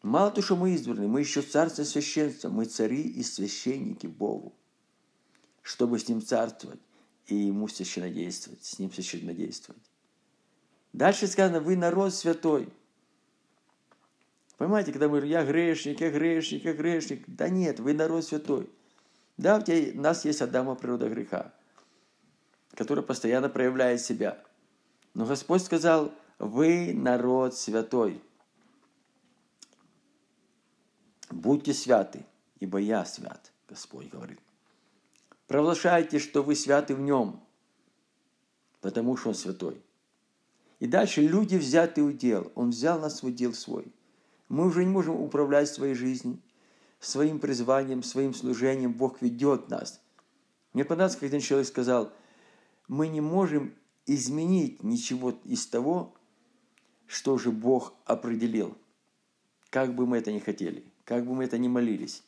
[0.03, 4.55] Мало того, что мы избраны, мы еще царство священства, мы цари и священники Богу,
[5.63, 6.81] чтобы с Ним царствовать
[7.27, 9.83] и Ему священнодействовать, с Ним священнодействовать.
[10.99, 12.69] Дальше сказано, вы народ святой.
[14.57, 17.23] Понимаете, когда мы говорим, я грешник, я грешник, я грешник.
[17.29, 18.69] Да нет, вы народ святой.
[19.37, 21.53] Да, у, тебя, у нас есть Адама природа греха
[22.75, 24.41] который постоянно проявляет себя.
[25.15, 28.23] Но Господь сказал, вы народ святой.
[31.29, 32.25] Будьте святы,
[32.61, 34.39] ибо я свят, Господь говорит.
[35.49, 37.41] Провозглашайте, что вы святы в Нем,
[38.81, 39.83] потому что Он святой.
[40.81, 42.53] И дальше люди взяты в дел.
[42.55, 43.93] Он взял нас в дел свой.
[44.49, 46.39] Мы уже не можем управлять своей жизнью,
[47.01, 48.93] своим призванием, своим служением.
[48.93, 50.01] Бог ведет нас.
[50.73, 52.13] Мне понравилось, как один человек сказал–
[52.89, 53.75] мы не можем
[54.07, 56.15] изменить ничего из того,
[57.07, 58.77] что уже Бог определил.
[59.71, 62.25] Как бы мы это ни хотели, как бы мы это ни молились,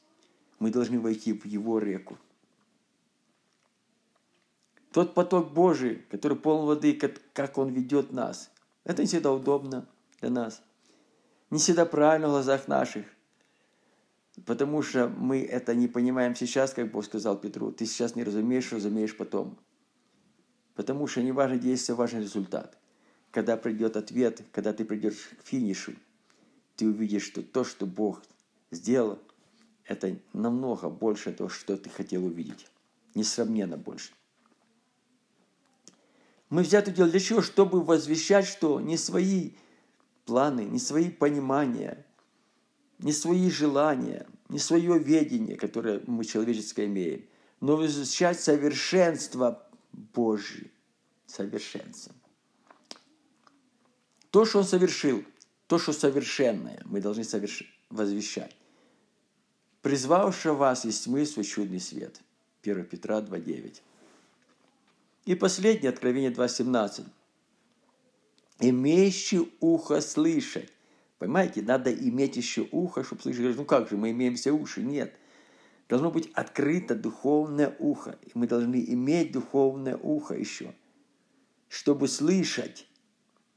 [0.58, 2.18] мы должны войти в Его реку.
[4.92, 6.98] Тот поток Божий, который полон воды,
[7.32, 8.50] как Он ведет нас,
[8.84, 9.86] это не всегда удобно
[10.20, 10.62] для нас.
[11.50, 13.06] Не всегда правильно в глазах наших.
[14.46, 17.72] Потому что мы это не понимаем сейчас, как Бог сказал Петру.
[17.72, 19.58] Ты сейчас не разумеешь, разумеешь потом.
[20.74, 22.76] Потому что не важно действие, важен результат.
[23.30, 25.92] Когда придет ответ, когда ты придешь к финишу,
[26.76, 28.22] ты увидишь, что то, что Бог
[28.70, 29.18] сделал,
[29.84, 32.66] это намного больше того, что ты хотел увидеть.
[33.14, 34.12] Несравненно больше.
[36.50, 37.42] Мы взяты дело для чего?
[37.42, 39.52] Чтобы возвещать, что не свои
[40.26, 42.04] планы, не свои понимания,
[42.98, 47.24] не свои желания, не свое видение, которое мы человеческое имеем,
[47.60, 50.70] но возвещать совершенство Божье.
[51.26, 52.12] Совершенство.
[54.30, 55.24] То, что Он совершил,
[55.68, 57.62] то, что совершенное, мы должны соверш...
[57.90, 58.56] возвещать.
[59.82, 62.20] Призвавший вас из тьмы свой чудный свет.
[62.62, 63.80] 1 Петра 2.9.
[65.24, 67.06] И последнее, Откровение 2.17.
[68.60, 70.70] Имеющий ухо слышать.
[71.18, 73.56] Понимаете, надо иметь еще ухо, чтобы слышать.
[73.56, 74.82] Ну как же, мы имеем все уши?
[74.82, 75.14] Нет.
[75.88, 78.18] Должно быть открыто духовное ухо.
[78.22, 80.74] И мы должны иметь духовное ухо еще,
[81.68, 82.86] чтобы слышать.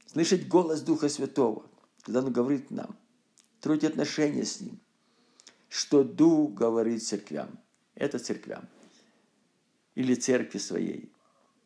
[0.06, 1.68] Слышать голос Духа Святого,
[2.02, 2.96] когда Он говорит нам.
[3.60, 4.78] Строить отношения с Ним.
[5.68, 7.58] Что Дух говорит церквям.
[7.94, 8.68] Это церквям.
[9.94, 11.13] Или церкви своей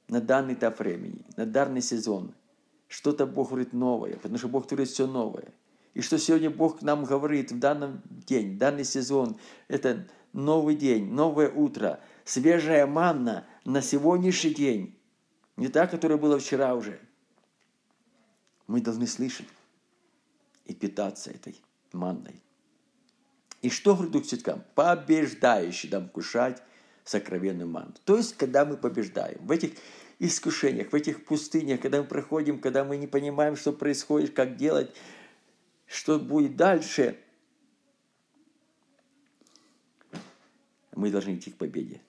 [0.08, 2.34] на данный этап времени, на данный сезон.
[2.88, 5.52] Что-то Бог говорит новое, потому что Бог творит все новое.
[5.94, 9.36] И что сегодня Бог нам говорит в данном день, данный сезон,
[9.68, 14.98] это новый день, новое утро, свежая манна на сегодняшний день,
[15.56, 17.00] не та, которая была вчера уже.
[18.66, 19.48] Мы должны слышать
[20.66, 21.60] и питаться этой
[21.92, 22.40] манной.
[23.60, 24.62] И что говорит Дух Святкам?
[24.74, 26.62] Побеждающий нам кушать
[27.08, 27.94] сокровенную ману.
[28.04, 29.72] То есть, когда мы побеждаем в этих
[30.18, 34.94] искушениях, в этих пустынях, когда мы проходим, когда мы не понимаем, что происходит, как делать,
[35.86, 37.18] что будет дальше,
[40.94, 42.02] мы должны идти к победе.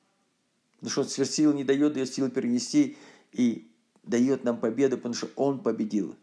[0.79, 2.97] Потому что Он сверсил не дает, дает силы перенести
[3.31, 3.71] и
[4.03, 6.17] дает нам победу, потому что Он победил.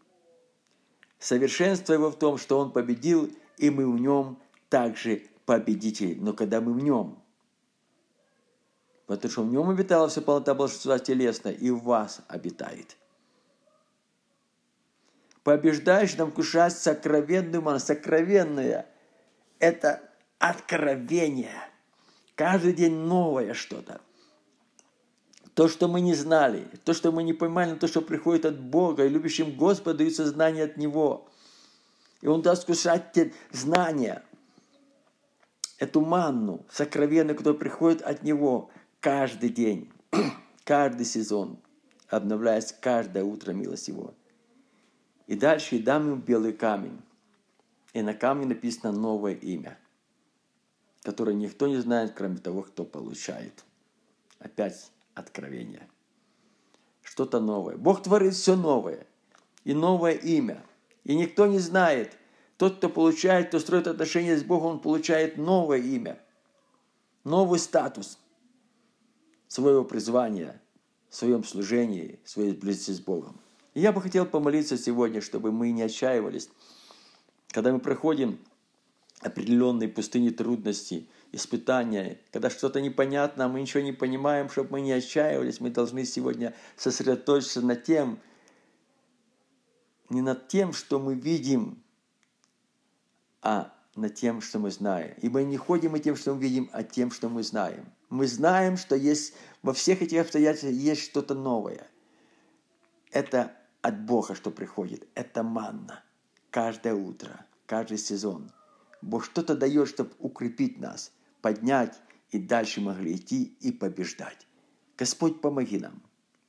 [1.17, 4.37] Совершенство Его в том, что Он победил, и мы в Нем
[4.69, 6.13] также победители.
[6.13, 7.17] Но когда мы в Нем–
[9.07, 12.97] потому что в нем обитала вся полнота божества телесная, и в вас обитает.
[15.43, 17.79] Побеждаешь нам кушать сокровенную ману.
[17.79, 18.85] Сокровенное–
[19.59, 20.01] это
[20.39, 21.55] откровение.
[22.35, 24.01] Каждый день новое что-то.
[25.53, 29.05] То, что мы не знали, то, что мы не понимали, то, что приходит от Бога,
[29.05, 31.29] и любящим Господа даются знания от Него.
[32.21, 34.23] И Он даст кушать те знания,
[35.79, 39.91] эту манну сокровенную, которая приходит от Него каждый день,
[40.63, 41.59] каждый сезон,
[42.07, 44.13] обновляясь каждое утро милость Его.
[45.27, 47.01] И дальше дам ему белый камень.
[47.93, 49.77] И на камне написано новое имя,
[51.01, 53.65] которое никто не знает, кроме того, кто получает.
[54.39, 55.87] Опять откровение.
[57.01, 57.75] Что-то новое.
[57.75, 59.05] Бог творит все новое.
[59.63, 60.63] И новое имя.
[61.03, 62.15] И никто не знает.
[62.57, 66.19] Тот, кто получает, кто строит отношения с Богом, он получает новое имя.
[67.23, 68.19] Новый статус–
[69.47, 70.61] своего призвания,
[71.09, 73.39] в своем служении, в своей близости с Богом.
[73.73, 76.49] И я бы хотел помолиться сегодня, чтобы мы не отчаивались,
[77.49, 78.39] когда мы проходим
[79.21, 84.91] определенные пустыни трудностей, испытания, когда что-то непонятно, а мы ничего не понимаем, чтобы мы не
[84.91, 88.19] отчаивались, мы должны сегодня сосредоточиться на тем,
[90.09, 91.83] не над тем, что мы видим,
[93.41, 95.15] а над тем, что мы знаем.
[95.21, 97.85] Ибо не ходим и тем, что мы видим, а тем, что мы знаем.
[98.09, 101.87] Мы знаем, что есть во всех этих обстоятельствах есть что-то новое.
[103.11, 105.07] Это от Бога, что приходит.
[105.15, 106.03] Это манна.
[106.49, 108.51] Каждое утро, каждый сезон.
[109.01, 111.99] Бог что-то дает, чтобы укрепить нас, поднять
[112.31, 114.47] и дальше могли идти и побеждать.
[114.97, 116.01] Господь, помоги нам.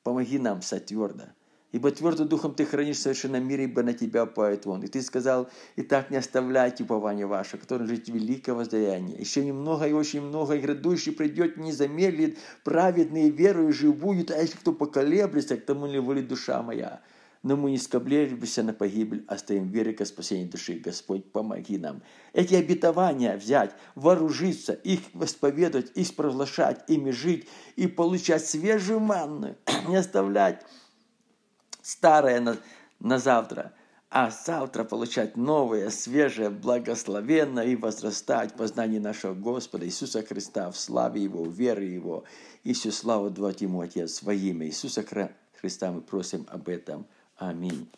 [0.03, 1.25] Помоги нам стать твердо
[1.71, 4.83] Ибо твердым духом ты хранишь в совершенном мире, ибо на тебя пает он.
[4.85, 9.19] И ты сказал, и так не оставляйте упование ваше, которое лежит великое воздаяние.
[9.19, 14.57] Еще немного и очень много, и грядущий придет, не замедлит, праведные верою живут, а если
[14.57, 17.03] кто поколеблется, к тому не волит душа моя.
[17.43, 20.81] Но мы не скоблеемся на погибель, а стоим вере ко спасению души.
[20.83, 22.03] Господь, помоги нам.
[22.33, 29.55] Эти обетования взять, вооружиться, их восповедовать, их провозглашать, ими жить и получать свежую манну,
[29.89, 30.65] не оставлять
[31.89, 32.59] старое на,
[33.01, 33.73] на завтра,
[34.11, 40.77] а завтра получать новое, свежее, благословенное и возрастать в познании нашего Господа Иисуса Христа, в
[40.77, 42.25] славе Его, в вере Его,
[42.63, 45.03] и всю славу давать Ему, Отец, во имя Иисуса
[45.61, 47.07] Христа мы просим об этом.
[47.37, 47.89] Аминь.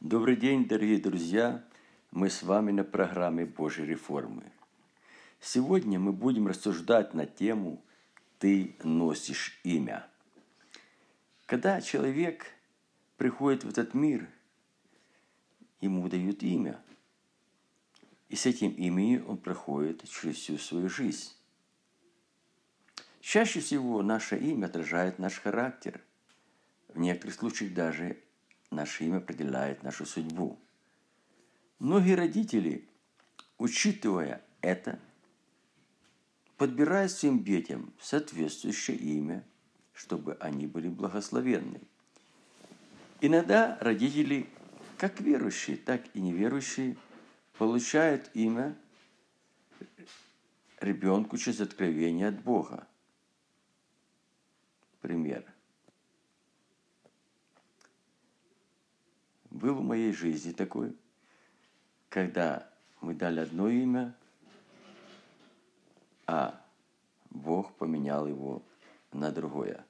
[0.00, 1.64] Добрый день, дорогие друзья!
[2.10, 4.42] Мы с вами на программе Божьей реформы–
[5.40, 7.82] Сегодня мы будем рассуждать на тему
[8.38, 10.06] «Ты носишь имя».
[11.46, 12.46] Когда человек
[13.16, 14.28] приходит в этот мир,
[15.80, 16.80] ему дают имя.
[18.28, 21.32] И с этим именем он проходит через всю свою жизнь.
[23.20, 26.00] Чаще всего наше имя отражает наш характер.
[26.88, 28.18] В некоторых случаях даже
[28.70, 30.58] наше имя определяет нашу судьбу.
[31.78, 32.88] Многие родители,
[33.56, 34.98] учитывая это,
[36.58, 39.44] подбирая своим детям соответствующее имя,
[39.94, 41.80] чтобы они были благословенны.
[43.20, 44.48] Иногда родители,
[44.98, 46.96] как верующие, так и неверующие,
[47.56, 48.76] получают имя
[50.80, 52.86] ребенку через откровение от Бога.
[55.00, 55.44] Пример.
[59.50, 60.94] Был в моей жизни такой,
[62.08, 62.68] когда
[63.00, 64.16] мы дали одно имя–
[66.28, 66.62] а
[67.30, 68.62] Бог поменял его
[69.12, 69.84] на другое.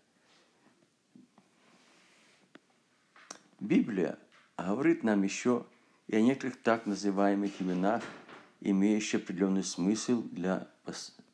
[3.59, 4.17] Библия
[4.57, 5.67] говорит нам еще
[6.07, 8.05] и о некоторых так называемых именах,
[8.61, 10.69] имеющих определенный смысл для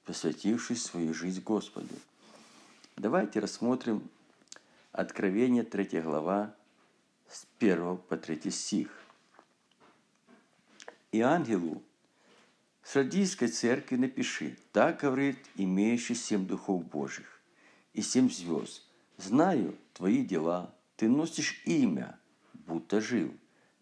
[0.07, 1.95] посвятивших свою жизнь Господу.
[2.97, 4.09] Давайте рассмотрим
[4.93, 6.55] Откровение 3 глава
[7.29, 8.89] с 1 по 3 стих.
[11.11, 11.83] И ангелу,
[12.85, 17.41] Сардийской церкви напиши, так говорит имеющий семь духов Божьих
[17.95, 18.83] и семь звезд.
[19.17, 22.19] Знаю твои дела, ты носишь имя,
[22.53, 23.33] будто жив,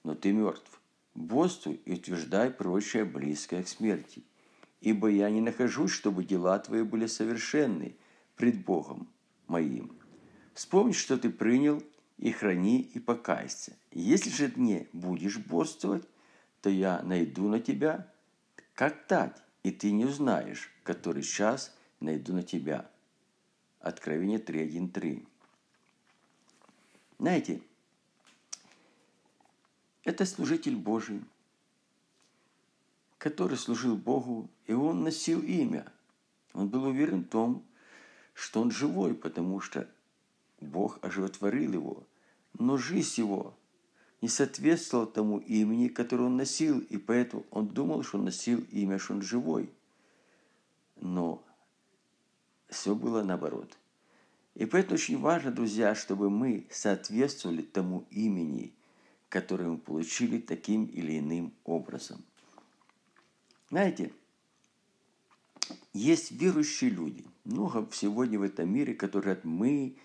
[0.04, 0.80] но ты мертв.
[1.14, 4.22] Боствуй и утверждай прочее близкое к смерти.
[4.80, 7.96] Ибо я не нахожусь, чтобы дела твои были совершенны
[8.36, 9.08] пред Богом
[9.46, 9.98] моим.
[10.54, 11.82] Вспомни, что ты принял,
[12.18, 13.76] и храни, и покайся.
[13.90, 16.04] Если же не будешь бодрствовать,
[16.60, 18.12] то я найду на тебя
[18.74, 22.90] как тать, и ты не узнаешь, который час найду на тебя.
[23.80, 25.26] Откровение 3.1.3.
[27.18, 27.62] Знаете,
[30.04, 31.22] это служитель Божий,
[33.18, 35.92] который служил Богу, и он носил имя.
[36.54, 37.64] Он был уверен в том,
[38.35, 39.88] что он живой, потому что
[40.61, 42.06] Бог оживотворил его.
[42.58, 43.56] Но жизнь его
[44.22, 48.98] не соответствовал тому имени, которое он носил, и поэтому он думал, что он носил имя,
[48.98, 49.68] что он живой.
[51.00, 51.42] Но
[52.68, 53.76] все было наоборот.
[54.54, 58.72] И поэтому очень важно, друзья, чтобы мы соответствовали тому имени,
[59.28, 62.22] которое мы получили таким или иным образом.
[63.70, 64.12] Знаете,
[65.92, 69.96] есть верующие люди, много сегодня в этом мире, которые говорят, мы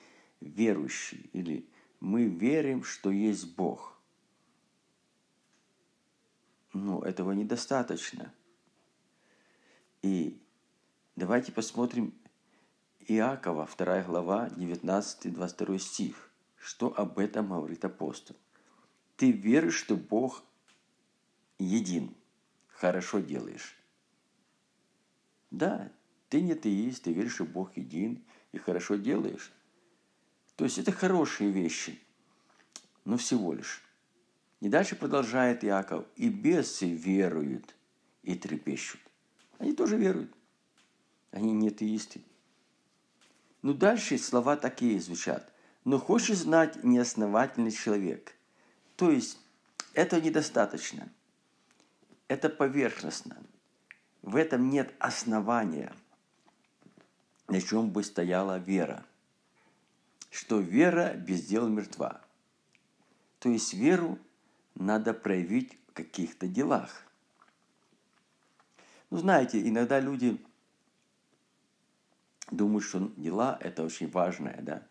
[0.41, 1.67] верующие, или
[1.99, 3.93] мы верим, что есть Бог–
[6.85, 8.33] но этого недостаточно.
[10.01, 10.39] И
[11.15, 12.13] давайте посмотрим
[12.99, 16.29] Иакова, 2 глава, 19-22 стих.
[16.57, 18.35] Что об этом говорит апостол?
[19.15, 20.43] Ты веришь, что Бог
[21.57, 22.15] един.
[22.67, 23.75] Хорошо делаешь.
[25.49, 25.91] Да,
[26.29, 29.51] ты не теист, ты веришь, что Бог един и хорошо делаешь.
[30.55, 31.99] То есть это хорошие вещи,
[33.05, 33.86] но всего лишь.
[34.59, 36.05] И дальше продолжает Иаков.
[36.15, 37.75] «И бесы веруют
[38.23, 39.01] и трепещут».
[39.59, 40.33] Они тоже веруют.
[41.31, 42.23] Они не атеисты.
[43.61, 45.51] Ну, дальше слова такие звучат.
[45.83, 48.33] «Но хочешь знать неосновательный человек».
[48.95, 49.37] То есть,
[49.93, 51.07] это недостаточно.
[52.27, 53.37] Это поверхностно.
[54.21, 55.93] В этом нет основания,
[57.47, 59.05] на чем бы стояла вера.
[60.29, 62.21] Что вера без дел мертва.
[63.39, 64.19] То есть веру
[64.79, 67.03] надо проявить в каких-то делах.
[69.09, 70.39] Ну, знаете, иногда люди
[72.51, 74.83] думают, что дела– это очень важное, да,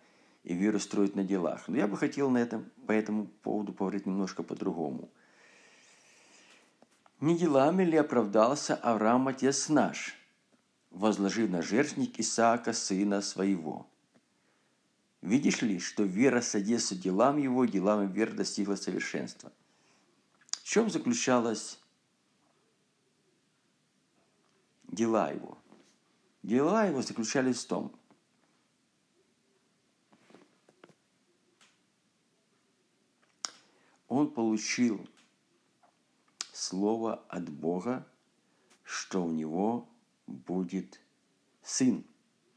[0.43, 1.69] и веру строят на делах.
[1.69, 5.11] Но я бы хотел на этом, по этому поводу поговорить немножко по-другому.
[7.21, 10.15] Не делами ли оправдался Авраам, отец наш,
[10.91, 13.87] возложив на жертвник Исаака, сына своего?
[15.23, 19.53] Видишь ли, что вера содействует делам его, делам вера достигла совершенства–
[20.67, 21.79] чем заключалась
[24.89, 25.59] дела его?
[26.43, 27.97] Дела его заключались в том,
[34.09, 35.09] он получил
[36.53, 38.05] слово от Бога,
[38.83, 39.89] что у него
[40.27, 41.01] будет
[41.63, 42.05] сын.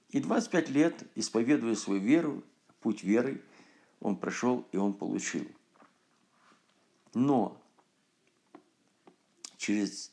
[0.10, 2.43] И 25 лет, исповедуя свою веру,
[2.80, 3.45] путь веры,
[3.99, 5.47] он прошел и он получил.
[7.14, 7.62] Но
[9.60, 10.12] через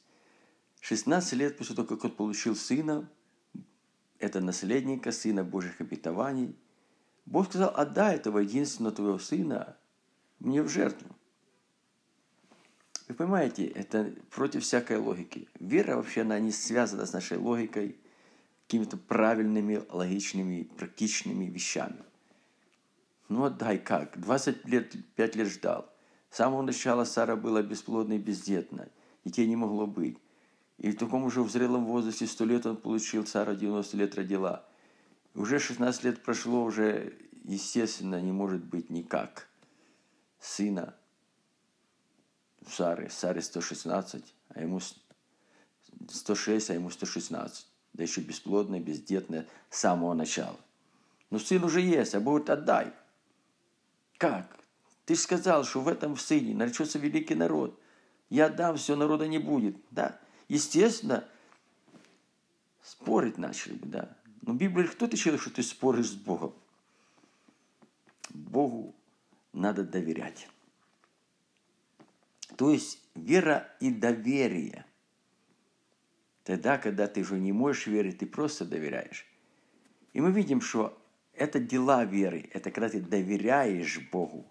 [0.80, 3.08] 16 лет после того, как он получил сына,
[4.18, 6.56] это наследника, сына Божьих обетований,
[7.26, 9.76] Бог сказал, отдай этого единственного твоего сына
[10.40, 11.08] мне в жертву.
[13.08, 15.48] Вы понимаете, это против всякой логики.
[15.60, 17.96] Вера вообще, она не связана с нашей логикой,
[18.66, 22.02] какими-то правильными, логичными, практичными вещами.
[23.28, 24.18] Ну отдай как?
[24.20, 25.88] 20 лет, 5 лет ждал.
[26.30, 28.88] С самого начала Сара была бесплодной и бездетной.
[29.26, 30.18] Детей не могло быть.
[30.78, 34.64] И в таком уже в зрелом возрасте 100 лет он получил, Сара 90 лет родила.
[35.34, 37.12] Уже 16 лет прошло, уже,
[37.42, 39.48] естественно, не может быть никак
[40.38, 40.94] сына
[42.70, 43.10] Сары.
[43.10, 44.78] Саре 116, а ему
[46.08, 47.66] 106, а ему 116.
[47.94, 50.60] Да еще бесплодная, бездетная с самого начала.
[51.30, 52.92] Но сын уже есть, а Бог отдай.
[54.18, 54.56] Как?
[55.04, 57.76] Ты же сказал, что в этом сыне наречется великий народ.
[58.28, 59.76] Я дам, все, народа не будет.
[59.90, 60.18] Да?
[60.48, 61.26] Естественно,
[62.82, 64.16] спорить начали да.
[64.42, 66.54] Но Библия, кто ты человек, что ты споришь с Богом?
[68.30, 68.94] Богу
[69.52, 70.48] надо доверять.
[72.56, 74.84] То есть вера и доверие.
[76.44, 79.26] Тогда, когда ты уже не можешь верить, ты просто доверяешь.
[80.12, 80.96] И мы видим, что
[81.32, 84.50] это дела веры, это когда ты доверяешь Богу,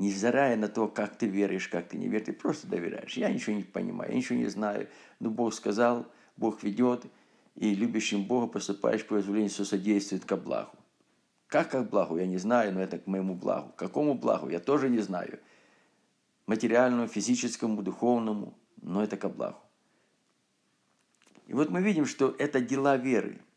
[0.00, 3.16] невзирая на то, как ты веришь, как ты не веришь, ты просто доверяешь.
[3.16, 4.88] Я ничего не понимаю, я ничего не знаю,
[5.20, 7.04] но Бог сказал, Бог ведет,
[7.54, 10.72] и любящим Бога поступаешь по позволению, все содействует ко благу.
[11.48, 13.72] Как к благу, я не знаю, но это к моему благу.
[13.76, 15.38] Какому благу, я тоже не знаю.
[16.46, 19.58] Материальному, физическому, духовному, но это ко благу.
[21.46, 23.40] И вот мы видим, что это дела веры–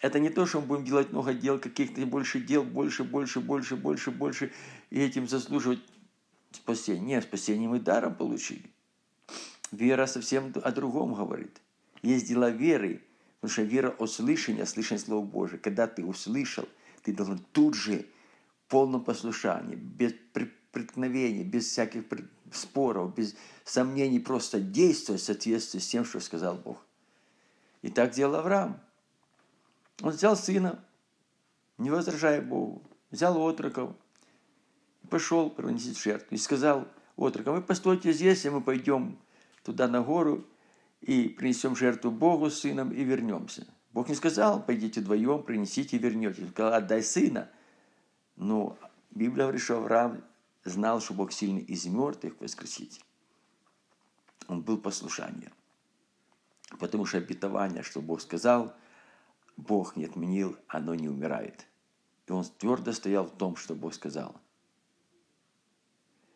[0.00, 3.76] это не то, что мы будем делать много дел, каких-то больше дел, больше, больше, больше,
[3.76, 4.52] больше, больше,
[4.90, 5.80] и этим заслуживать
[6.52, 7.00] спасения.
[7.00, 8.70] Нет, спасение мы даром получили.
[9.72, 11.60] Вера совсем о другом говорит.
[12.02, 13.02] Есть дела веры,
[13.40, 15.58] потому что вера от слышания, слышание Слова Божия.
[15.58, 16.68] Когда ты услышал,
[17.02, 18.06] ты должен тут же
[18.66, 20.12] в полном послушании, без
[20.72, 22.04] преткновений, без всяких
[22.52, 23.34] споров, без
[23.64, 26.84] сомнений, просто действовать в соответствии с тем, что сказал Бог.
[27.82, 28.80] И так делал Авраам.
[30.02, 30.84] Он взял сына,
[31.78, 33.94] не возражая Богу, взял отроков,
[35.08, 36.34] пошел приносить жертву.
[36.34, 39.18] И сказал отрокам, вы постойте здесь, и мы пойдем
[39.62, 40.46] туда на гору
[41.00, 43.66] и принесем жертву Богу с сыном и вернемся.
[43.92, 46.42] Бог не сказал, пойдите вдвоем, принесите и вернетесь.
[46.42, 47.50] Он сказал, отдай сына.
[48.36, 48.78] Но
[49.10, 50.22] Библия говорит, что Авраам
[50.64, 53.02] знал, что Бог сильный из мертвых воскресить.
[54.48, 55.52] Он был послушанием.
[56.78, 58.74] Потому что обетование, что Бог сказал–
[59.56, 61.66] Бог не отменил, оно не умирает.
[62.26, 64.36] И он твердо стоял в том, что Бог сказал.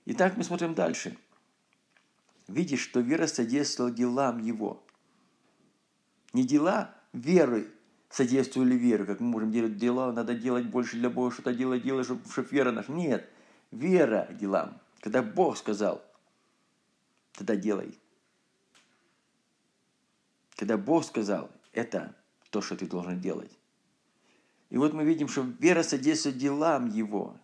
[0.07, 1.17] Итак, мы смотрим дальше.
[2.49, 4.83] Видишь, что вера содействовала делам его.
[6.33, 7.73] Не дела веры
[8.09, 12.07] содействовали вере, как мы можем делать дела, надо делать больше для Бога, что-то делать, делать,
[12.07, 12.91] чтобы, чтобы вера наша.
[12.91, 13.29] Нет,
[13.71, 14.81] вера делам.
[15.01, 16.03] Когда Бог сказал,
[17.33, 17.99] тогда делай.
[20.57, 22.15] Когда Бог сказал, это
[22.51, 23.57] то, что ты должен делать.
[24.69, 27.37] И вот мы видим, что вера содействует делам его,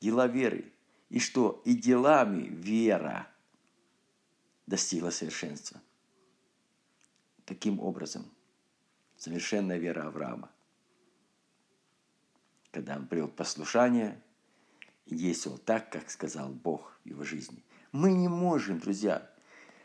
[0.00, 0.72] дела веры.
[1.08, 1.62] И что?
[1.64, 3.28] И делами вера
[4.66, 5.80] достигла совершенства.
[7.44, 8.30] Таким образом,
[9.16, 10.50] совершенная вера Авраама,
[12.70, 14.20] когда он привел послушание
[15.06, 17.64] и действовал так, как сказал Бог в его жизни.
[17.90, 19.28] Мы не можем, друзья,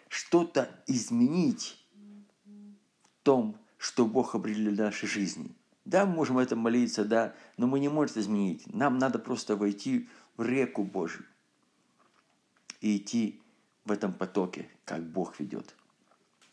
[0.10, 1.84] что-то изменить
[2.46, 5.56] в том, что Бог определил для нашей жизни.
[5.86, 8.74] Да, мы можем это молиться, да, но мы не можем это изменить.
[8.74, 11.26] Нам надо просто войти в реку Божью
[12.82, 13.42] и идти
[13.86, 15.76] в этом потоке, как Бог ведет,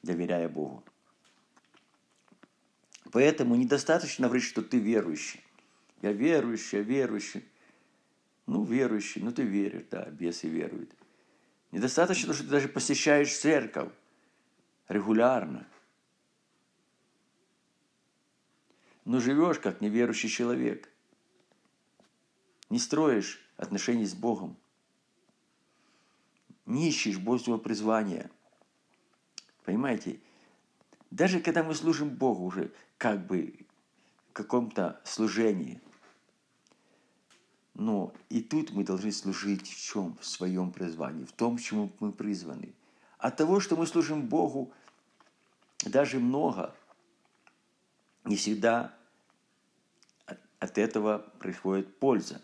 [0.02, 0.84] доверяя Богу.
[3.10, 5.42] Поэтому недостаточно говорить, что ты верующий.
[6.00, 7.44] Я верующий, я верующий.
[8.46, 10.90] Ну, верующий, ну ты веришь, да, бесы веруют.
[11.70, 13.92] Недостаточно, что ты даже посещаешь церковь
[14.88, 15.66] регулярно.
[19.04, 20.88] Но живешь как неверующий человек.
[22.70, 24.56] Не строишь отношений с Богом.
[26.66, 28.30] Не ищешь Божьего призвания.
[29.64, 30.20] Понимаете?
[31.10, 33.66] Даже когда мы служим Богу уже, как бы
[34.30, 35.80] в каком-то служении.
[37.74, 40.16] Но и тут мы должны служить в чем?
[40.20, 42.74] В своем призвании, в том, чему мы призваны.
[43.18, 44.72] От того, что мы служим Богу,
[45.84, 46.74] даже много,
[48.24, 48.94] не всегда
[50.58, 52.40] от этого приходит польза.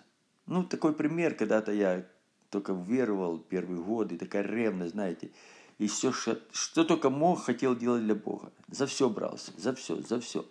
[0.47, 2.05] Ну, такой пример, когда-то я
[2.51, 5.31] только веровал первые годы, такая ревность, знаете,
[5.79, 8.51] и все, что, что только мог, хотел делать для Бога.
[8.69, 10.47] За все брался, за все, за все.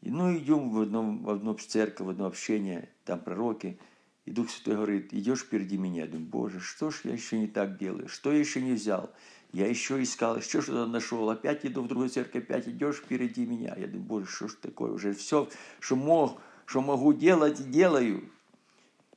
[0.00, 3.78] И, ну, идем в одну, в одну церковь, в одно общение, там пророки,
[4.24, 6.02] и Дух Святой говорит, идешь впереди меня.
[6.02, 8.08] Я думаю, Боже, что ж я еще не так делаю?
[8.08, 9.10] Что я еще не взял?
[9.52, 11.28] Я еще искал, еще что-то нашел.
[11.28, 13.74] Опять иду в другую церковь, опять идешь впереди меня.
[13.76, 14.92] Я думаю, Боже, что ж такое?
[14.92, 15.48] Уже все,
[15.80, 18.30] что мог, что могу делать, делаю.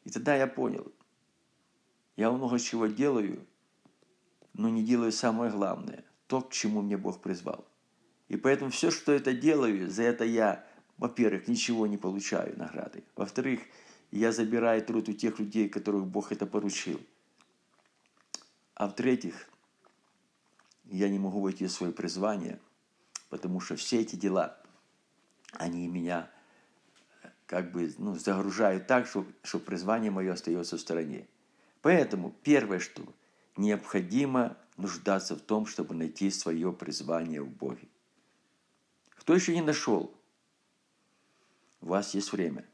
[0.05, 0.91] И тогда я понял,
[2.17, 3.45] я много чего делаю,
[4.53, 7.65] но не делаю самое главное, то, к чему мне Бог призвал.
[8.27, 10.65] И поэтому все, что это делаю, за это я,
[10.97, 13.03] во-первых, ничего не получаю награды.
[13.15, 13.61] Во-вторых,
[14.11, 16.99] я забираю труд у тех людей, которых Бог это поручил.
[18.75, 19.47] А в-третьих,
[20.93, 22.59] я не могу войти в свое призвание,
[23.29, 24.59] потому что все эти дела,
[25.53, 26.29] они меня
[27.47, 31.27] как бы ну, загружают так, что, что призвание мое остается в стороне.
[31.81, 33.01] Поэтому первое, что
[33.57, 37.87] необходимо нуждаться в том, чтобы найти свое призвание в Боге.
[39.09, 40.13] Кто еще не нашел,
[41.81, 42.65] у вас есть время.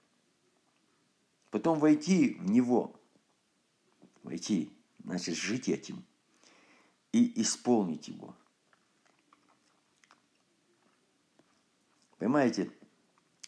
[1.51, 2.99] Потом войти в Него,
[4.24, 4.74] войти,
[5.05, 6.03] значит жить этим
[7.12, 8.36] и исполнить его.
[12.18, 12.70] Понимаете?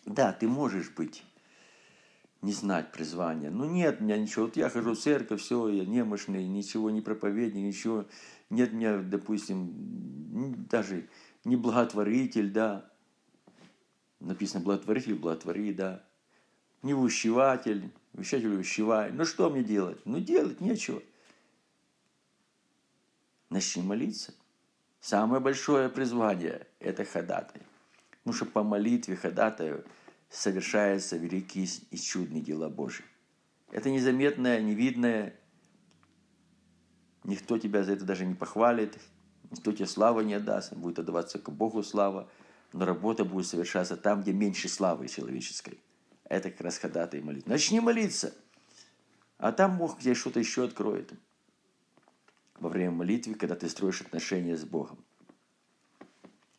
[0.05, 1.23] Да, ты можешь быть,
[2.41, 3.51] не знать призвания.
[3.51, 4.45] Но нет у меня ничего.
[4.45, 8.05] Вот я хожу в церковь, все, я немощный, ничего не проповедник, ничего.
[8.49, 11.07] Нет у меня, допустим, даже
[11.45, 12.89] не благотворитель, да.
[14.19, 16.03] Написано благотворитель, благотвори, да.
[16.81, 19.11] Не ущеватель, вещатель ущевай.
[19.11, 19.99] Ну что мне делать?
[20.05, 21.01] Ну делать нечего
[23.51, 24.33] начни молиться.
[24.99, 27.61] Самое большое призвание– это ходатай.
[28.23, 29.85] Потому что по молитве ходатаю
[30.29, 33.03] совершаются великие и чудные дела Божьи.
[33.71, 35.35] Это незаметное, невидное.
[37.23, 38.97] Никто тебя за это даже не похвалит,
[39.49, 42.29] никто тебе славы не отдаст, будет отдаваться к Богу слава,
[42.73, 45.79] но работа будет совершаться там, где меньше славы человеческой.
[46.23, 47.49] Это как раз ходатай молитва.
[47.49, 48.33] Начни молиться,
[49.37, 51.13] а там Бог тебе что-то еще откроет
[52.61, 55.03] во время молитвы, когда ты строишь отношения с Богом.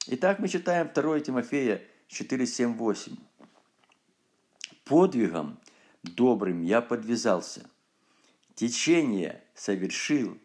[0.09, 3.17] Итак, мы читаем 2 Тимофея 4, 7, 8.
[4.85, 5.61] «Подвигом
[6.03, 7.71] добрым я подвязался,
[8.57, 10.37] течение совершил,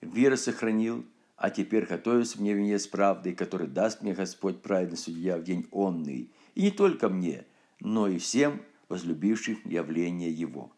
[0.00, 5.44] веру сохранил, а теперь готовится мне венец правды, который даст мне Господь праведный судья в
[5.44, 7.46] день онный, и не только мне,
[7.78, 10.72] но и всем возлюбивших явление Его».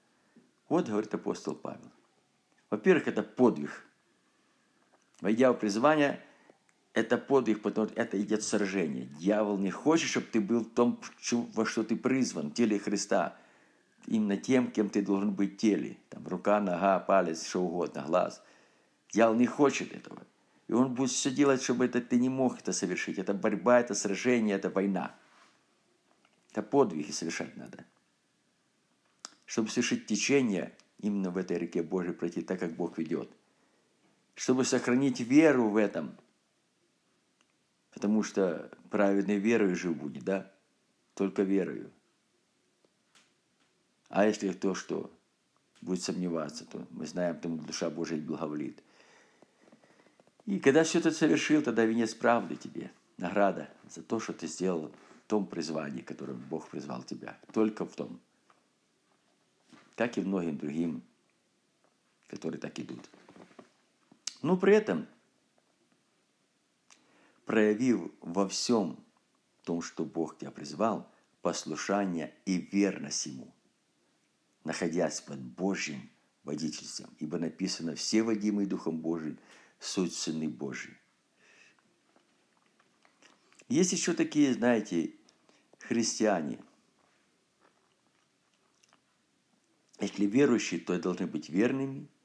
[0.69, 1.91] Вот говорит апостол Павел.
[2.69, 3.87] Во-первых, это подвиг–
[5.21, 6.21] Войдя в призвание,
[6.95, 9.07] это подвиг, потому что это идет сражение.
[9.19, 11.01] Дьявол не хочет, чтобы ты был в том,
[11.55, 13.37] во что ты призван, в теле Христа.
[14.07, 15.99] Именно тем, кем ты должен быть в теле.
[16.09, 18.43] Там рука, нога, палец, что угодно, глаз.
[19.13, 20.23] Дьявол не хочет этого.
[20.69, 23.19] И он будет все делать, чтобы это ты не мог это совершить.
[23.19, 25.15] Это борьба, это сражение, это война.
[26.53, 27.85] Это подвиги совершать надо.
[29.47, 33.31] Чтобы совершить течение, именно в этой реке Божьей пройти так, как Бог ведет
[34.39, 36.17] чтобы сохранить веру в этом.
[37.91, 40.49] Потому что праведной верой жив будет, да?
[41.15, 41.91] Только верою.
[44.09, 45.11] А если кто что
[45.81, 48.81] будет сомневаться, то мы знаем, тому душа Божия благоволит.
[50.47, 54.93] И когда все это совершил, тогда венец правды тебе, награда за то, что ты сделал
[55.25, 57.37] в том призвании, которым Бог призвал тебя.
[57.53, 58.21] Только в том.
[59.97, 61.03] Как и многим другим,
[62.29, 63.11] которые так идут.
[64.43, 65.09] Но при этом,
[67.45, 69.05] проявив во всем
[69.65, 71.11] том, что Бог тебя призвал,
[71.43, 73.53] послушание и верность Ему,
[74.65, 76.11] находясь под Божьим
[76.45, 79.39] водительством, ибо написано «все водимые Духом Божиим,
[79.81, 80.97] суть Сыны Божьи».
[83.69, 85.15] Есть еще такие, знаете,
[85.81, 86.59] христиане.
[90.01, 92.09] Если верующие, то должны быть верными–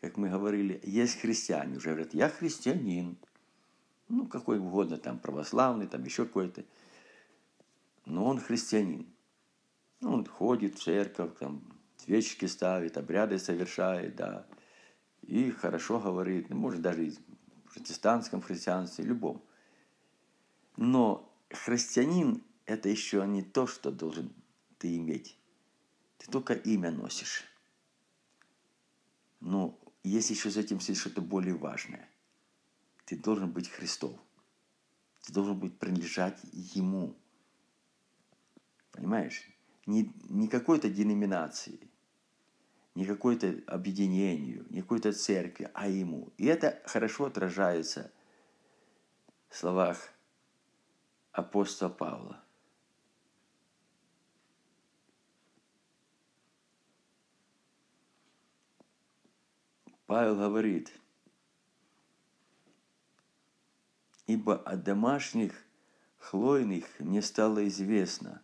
[0.00, 3.18] как мы говорили, есть христиане, уже говорят, я христианин.
[4.08, 6.64] Ну, какой угодно, там, православный, там, еще какой-то.
[8.06, 9.06] Но он христианин.
[10.00, 11.62] Ну, он ходит в церковь, там,
[11.98, 14.46] свечки ставит, обряды совершает, да.
[15.22, 17.12] И хорошо говорит, ну, может, даже
[17.66, 19.44] в протестантском христианстве, любом.
[20.76, 24.32] Но христианин– это еще не то, что должен
[24.78, 25.38] ты иметь.
[26.16, 27.44] Ты только имя носишь.
[29.40, 32.08] Но есть еще за этим что-то более важное.
[33.04, 34.18] Ты должен быть Христом.
[35.22, 37.16] Ты должен быть принадлежать Ему.
[38.92, 39.48] Понимаешь?
[39.86, 41.90] Не, не какой-то деноминации,
[42.94, 46.32] не какой-то объединению, не какой-то церкви, а Ему.
[46.36, 48.12] И это хорошо отражается
[49.48, 50.12] в словах
[51.32, 52.44] апостола Павла.
[60.10, 60.92] Павел говорит,
[64.26, 65.54] ибо от домашних
[66.18, 68.42] хлойных мне стало известно.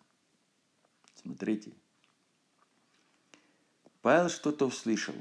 [1.16, 1.72] Смотрите,
[4.00, 5.16] Павел что-то услышал.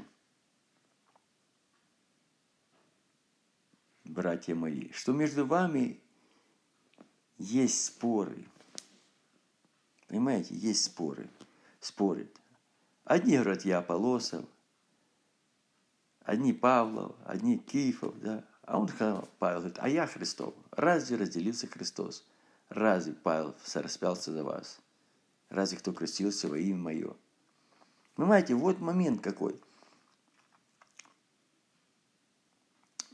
[4.04, 6.00] Братья мои, что между вами
[7.38, 8.46] есть споры.
[10.06, 11.28] Понимаете, есть споры.
[11.80, 12.30] Спорят.
[13.02, 14.44] Одни говорят, я Полосов,
[16.26, 18.44] одни Павлов, одни Киефов, да.
[18.62, 18.88] А он
[19.38, 20.52] Павел говорит, а я Христов.
[20.72, 22.26] Разве разделился Христос?
[22.68, 24.80] Разве Павел распялся за вас?
[25.48, 27.16] Разве кто крестился во имя мое?
[28.16, 29.60] Понимаете, вот момент какой.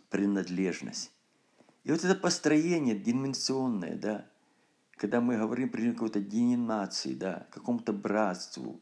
[0.08, 1.12] Принадлежность.
[1.84, 4.26] И вот это построение деноминационное, да,
[4.96, 8.80] когда мы говорим при какой-то деноминации, да, какому-то братству,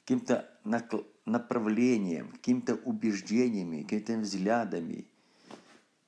[0.00, 0.48] каким-то
[1.28, 5.06] направлением, какими-то убеждениями, какими-то взглядами.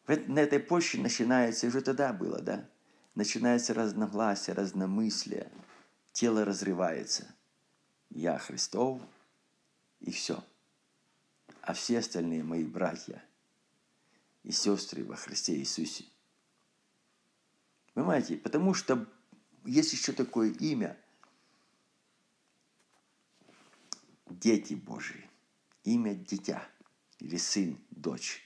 [0.06, 2.68] На этой почве начинается, уже тогда было, да,
[3.14, 5.50] начинается разногласие, разномыслие,
[6.12, 7.32] тело разрывается.
[8.10, 9.00] Я Христов,
[10.00, 10.42] и все.
[11.62, 13.22] А все остальные мои братья
[14.42, 16.04] и сестры во Христе Иисусе.
[17.94, 18.36] Понимаете?
[18.36, 19.06] Потому что
[19.64, 20.96] есть еще такое имя
[24.30, 25.28] дети Божьи.
[25.84, 26.66] Имя дитя
[27.18, 28.42] или сын, дочь.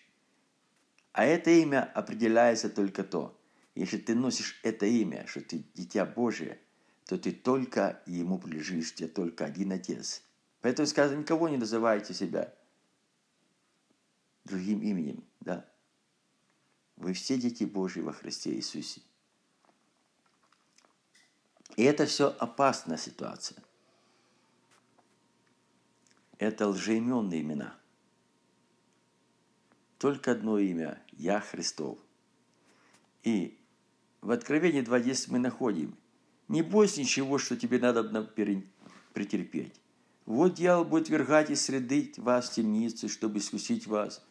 [1.12, 3.38] А это имя определяется только то,
[3.74, 6.58] если ты носишь это имя, что ты дитя Божие,
[7.06, 10.22] то ты только ему принадлежишь, тебе только один отец–
[10.64, 12.50] Поэтому сказано, никого не называйте себя
[14.46, 15.22] другим именем.
[15.40, 15.68] Да?
[16.96, 19.02] Вы все дети Божьи во Христе Иисусе.
[21.76, 23.62] И это все опасная ситуация.
[26.38, 27.76] Это лжеименные имена.
[29.98, 31.98] Только одно имя– Я Христов.
[33.22, 33.58] И
[34.20, 35.96] в Откровении 2.10 мы находим–
[36.48, 38.04] не бойся ничего, что тебе надо
[39.12, 39.80] претерпеть.
[40.26, 44.24] Вот дьявол будет вергать из среды вас в темницы, чтобы искусить вас,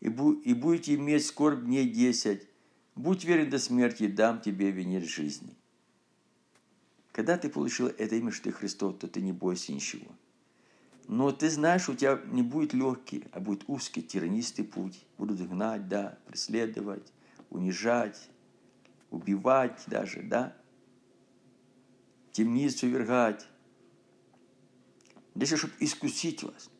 [0.00, 2.46] и, бу и будете иметь скорбь дней десять.
[2.94, 5.56] Будь верен до смерти, и дам тебе венец жизни.
[7.12, 10.06] Когда ты получил это имя, что ты Христос, то ты не бойся ничего.
[11.12, 15.04] Но ты знаешь, у тебя не будет легкий, а будет узкий, тиранистый путь.
[15.18, 17.12] Будут гнать, да, преследовать,
[17.50, 18.30] унижать,
[19.10, 20.56] убивать даже, да.
[22.32, 23.46] Темницу вергать,
[25.34, 26.70] Лишь чтобы искусить вас,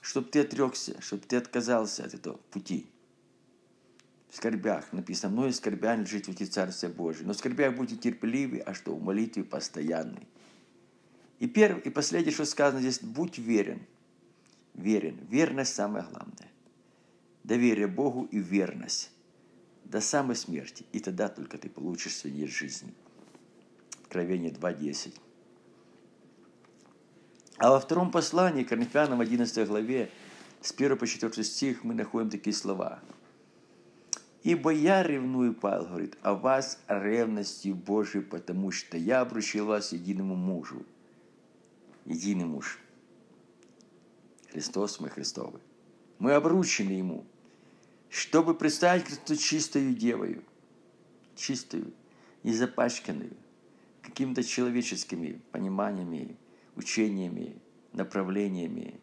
[0.00, 2.86] чтобы ты отрекся, чтобы ты отказался от этого пути.
[4.30, 7.26] В скорбях написано, мною скорбя жить в Царстве Божие.
[7.26, 10.28] Но в скорбях будьте терпеливы, а что в молитве постоянный.
[11.38, 13.86] И первое, и последнее, что сказано здесь, будь верен.
[14.74, 15.18] Верен.
[15.28, 16.50] Верность самое главное.
[17.44, 19.10] Доверие Богу и верность
[19.84, 20.84] до самой смерти.
[20.92, 22.94] И тогда только ты получишь свою жизнь.
[24.02, 25.14] Откровение 2.10.
[27.58, 30.10] А во втором послании, Коринфянам 11 главе,
[30.60, 33.00] с 1 по 4 стих мы находим такие слова.
[34.42, 40.34] «Ибо я ревную, Павел говорит, о вас ревностью Божией, потому что я обручил вас единому
[40.36, 40.84] мужу».
[42.06, 42.78] Единый муж.
[44.50, 45.60] Христос мы Христовы.
[46.18, 47.26] Мы обручены Ему,
[48.08, 50.44] чтобы представить Христу чистою девою,
[51.34, 51.92] чистую,
[52.44, 53.36] не запачканную,
[54.02, 56.36] какими-то человеческими пониманиями,
[56.76, 57.60] учениями,
[57.92, 59.00] направлениями,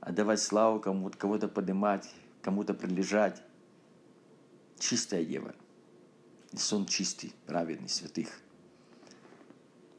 [0.00, 3.42] отдавать славу кому-то, кого-то поднимать, кому-то принадлежать.
[4.78, 5.54] Чистая дева.
[6.52, 8.28] И сон чистый, праведный, святых.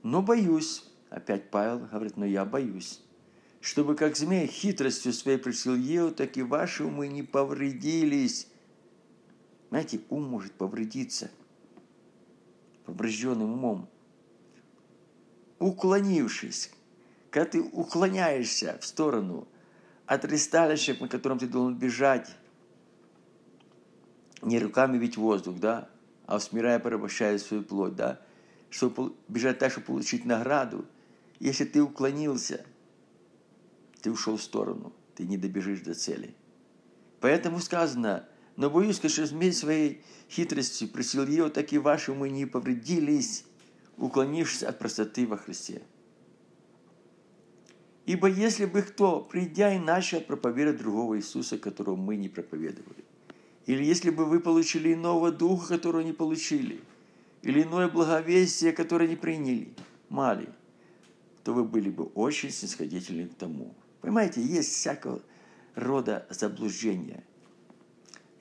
[0.03, 0.85] Но боюсь,
[1.17, 3.01] опять Павел говорит, но я боюсь,
[3.61, 8.47] чтобы как змея хитростью своей пришел Еву, так и ваши умы не повредились.
[9.69, 11.29] Знаете, ум может повредиться
[12.85, 13.89] поврежденным умом
[15.59, 16.71] уклонившись,
[17.29, 19.47] когда ты уклоняешься в сторону
[20.05, 22.35] от ресталища, на котором ты должен бежать,
[24.41, 25.89] не руками ведь воздух, да,
[26.25, 28.21] а смирая порабощая свою плоть, да,
[28.69, 30.85] чтобы бежать так, чтобы получить награду.
[31.39, 32.65] Если ты уклонился,
[34.01, 36.33] ты ушел в сторону, ты не добежишь до цели.
[37.19, 42.45] Поэтому сказано, но боюсь, что змей своей хитростью просил ее, так и ваши мы не
[42.45, 43.45] повредились,
[43.97, 45.81] уклонившись от простоты во Христе.
[48.07, 53.03] Ибо если бы кто, придя и начал проповедовать другого Иисуса, которого мы не проповедовали,
[53.65, 56.79] или если бы вы получили иного духа, которого не получили,
[57.41, 59.73] или иное благовестие, которое не приняли,
[60.09, 60.47] мали,
[61.47, 63.73] то вы были бы очень снисходительны к тому.
[64.01, 65.21] Понимаете, есть всякого
[65.75, 67.23] рода заблуждения,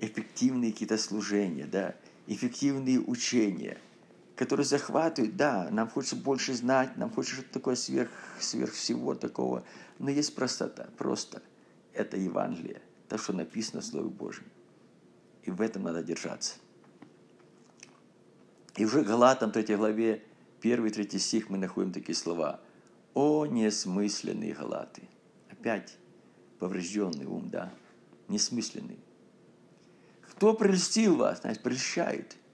[0.01, 1.95] эффективные какие-то служения, да,
[2.27, 3.79] эффективные учения–
[4.35, 9.65] которые захватывают, да, нам хочется больше знать, нам хочется что-то такое сверх, сверх всего такого,
[10.01, 11.43] но есть простота, просто
[11.95, 14.45] это Евангелие, то, что написано в Слове Божьем.
[15.45, 16.57] И в этом надо держаться.
[18.75, 20.23] И уже Галатам 3 главе
[20.61, 22.61] 1-3 стих мы находим такие слова.
[23.17, 25.03] «О, несмысленные Галаты!»
[25.51, 25.97] Опять
[26.61, 27.73] поврежденный ум, да,
[28.29, 28.99] несмысленный.
[30.31, 31.41] Кто прельстил вас?
[31.41, 32.37] Значит, прельщает–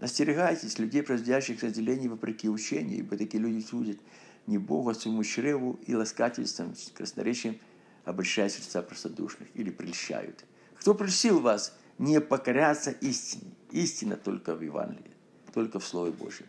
[0.00, 3.98] Остерегайтесь людей, производящих разделение вопреки учению, ибо такие люди судят
[4.46, 7.58] не Богу, а своему чреву и ласкательством, красноречием
[8.04, 10.44] обольщая сердца простодушных или прельщают.
[10.76, 13.50] Кто просил вас не покоряться истине?
[13.72, 15.16] Истина только в Евангелии,
[15.52, 16.46] только в Слове Божьем.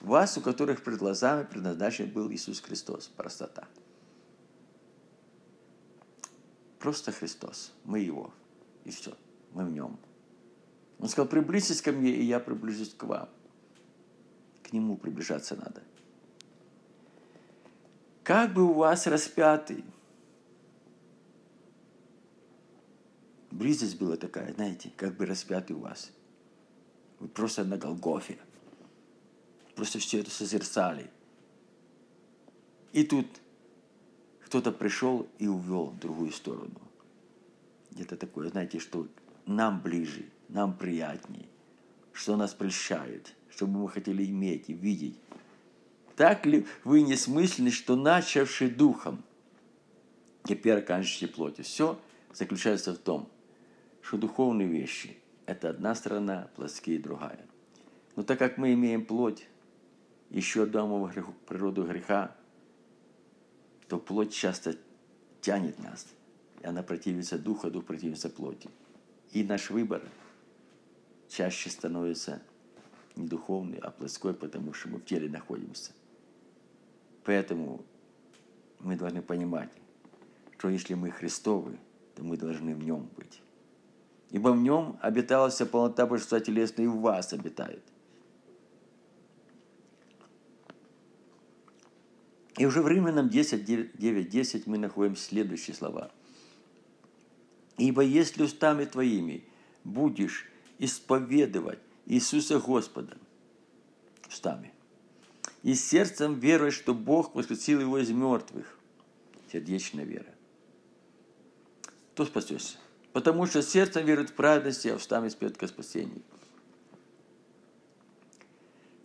[0.00, 3.08] Вас, у которых пред глазами предназначен был Иисус Христос.
[3.08, 3.68] Простота.
[6.78, 7.72] Просто Христос.
[7.84, 8.32] Мы Его.
[8.84, 9.14] И все.
[9.52, 9.98] Мы в Нем.
[10.98, 13.28] Он сказал, приблизьтесь ко мне, и я приближусь к вам.
[14.62, 15.82] К нему приближаться надо.
[18.22, 19.84] Как бы у вас распятый.
[23.50, 26.10] Близость была такая, знаете, как бы распятый у вас.
[27.18, 28.38] Вы просто на Голгофе.
[29.80, 31.08] Просто все это созерцали.
[32.92, 33.24] И тут
[34.44, 36.78] кто-то пришел и увел в другую сторону.
[37.90, 39.08] Где-то такое, знаете, что
[39.46, 41.46] нам ближе– нам приятнее,
[42.12, 45.18] что нас прельщает, что мы хотели иметь и видеть.
[46.14, 49.24] Так ли вы несмысленны, что начавший духом,
[50.44, 51.64] теперь оканчиваете плотью?
[51.64, 51.98] Все
[52.34, 53.30] заключается в том,
[54.02, 55.16] что духовные вещи–
[55.46, 57.46] это одна сторона, плотские– другая.
[58.14, 59.46] Но так как мы имеем плоть,
[60.30, 61.10] еще Адамову
[61.46, 62.34] природу греха,
[63.88, 64.76] то плоть часто
[65.40, 66.06] тянет нас,
[66.62, 68.70] и она противится духу, а дух противится плоти.
[69.32, 70.02] И наш выбор–
[71.30, 72.42] чаще становится
[73.16, 75.92] не духовный, а плоской, потому что мы в теле находимся.
[77.24, 77.84] Поэтому
[78.80, 79.70] мы должны понимать,
[80.58, 81.78] что если мы Христовы,
[82.14, 83.40] то мы должны в нем быть.
[84.30, 87.82] Ибо в нем обитала вся полнота божества телесной, и в вас обитает.
[92.60, 96.10] И уже в Римлянам 10, 9, 10 мы находим следующие слова.
[97.78, 99.44] «Ибо если устами твоими
[99.82, 100.46] будешь
[100.78, 103.16] исповедовать Иисуса Господа
[104.28, 104.74] устами.
[105.62, 108.78] И сердцем веруешь, что Бог воскресил его из мертвых.
[109.50, 110.34] Сердечная вера.
[112.14, 112.76] То спасешься.
[113.14, 116.20] Потому что сердцем верует в праведности, а устами спет о спасении.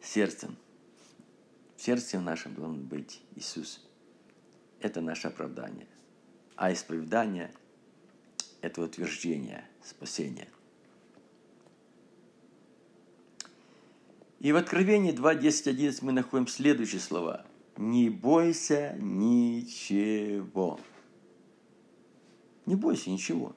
[0.02, 0.58] Сердцем.
[1.86, 3.80] В сердце нашем должен быть Иисус.
[4.80, 5.86] Это наше оправдание.
[6.56, 7.54] А исповедание–
[8.62, 10.48] это утверждение спасения.
[14.40, 17.46] И в Откровении 2, 10, 11 мы находим следующие слова.
[17.78, 20.80] «Не бойся ничего».
[22.66, 23.56] Не бойся ничего.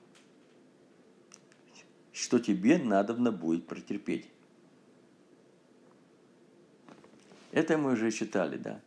[2.12, 4.29] Что тебе надобно будет протерпеть.
[7.51, 8.83] Это мы уже читали, да?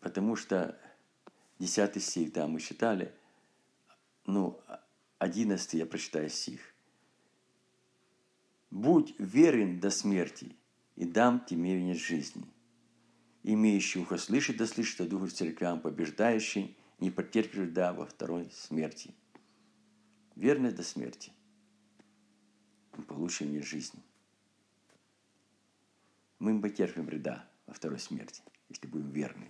[0.00, 0.78] Потому что
[1.58, 3.14] 10 стих, да, мы читали.
[4.26, 4.60] Ну,
[5.18, 6.60] 11 я прочитаю стих.
[8.70, 10.56] Будь верен до смерти,
[10.96, 12.44] и дам тебе венец жизни.
[13.42, 19.14] Имеющий ухо слышит, да слышит, а дух церквям побеждающий, не потерпит вреда во второй смерти.
[20.36, 21.32] Верность до смерти.
[22.96, 24.00] Мы получим венец жизни.
[26.42, 29.48] Мы потерпим вреда во второй смерти, если будем верны.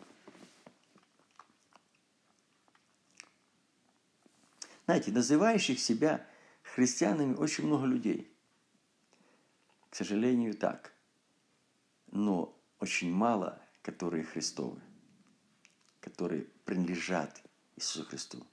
[4.85, 6.27] Знаете, называющих себя
[6.63, 8.29] христианами очень много людей–
[9.93, 10.95] к сожалению, так.
[12.13, 14.81] Но очень мало, которые Христовы,
[16.01, 17.43] которые принадлежат
[17.77, 18.47] Иисусу Христу.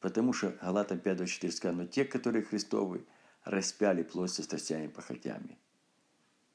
[0.00, 3.04] Потому что Галатам 5.24 сказано, но те, которые Христовы,
[3.44, 5.58] распяли плоть со страстями и похотями.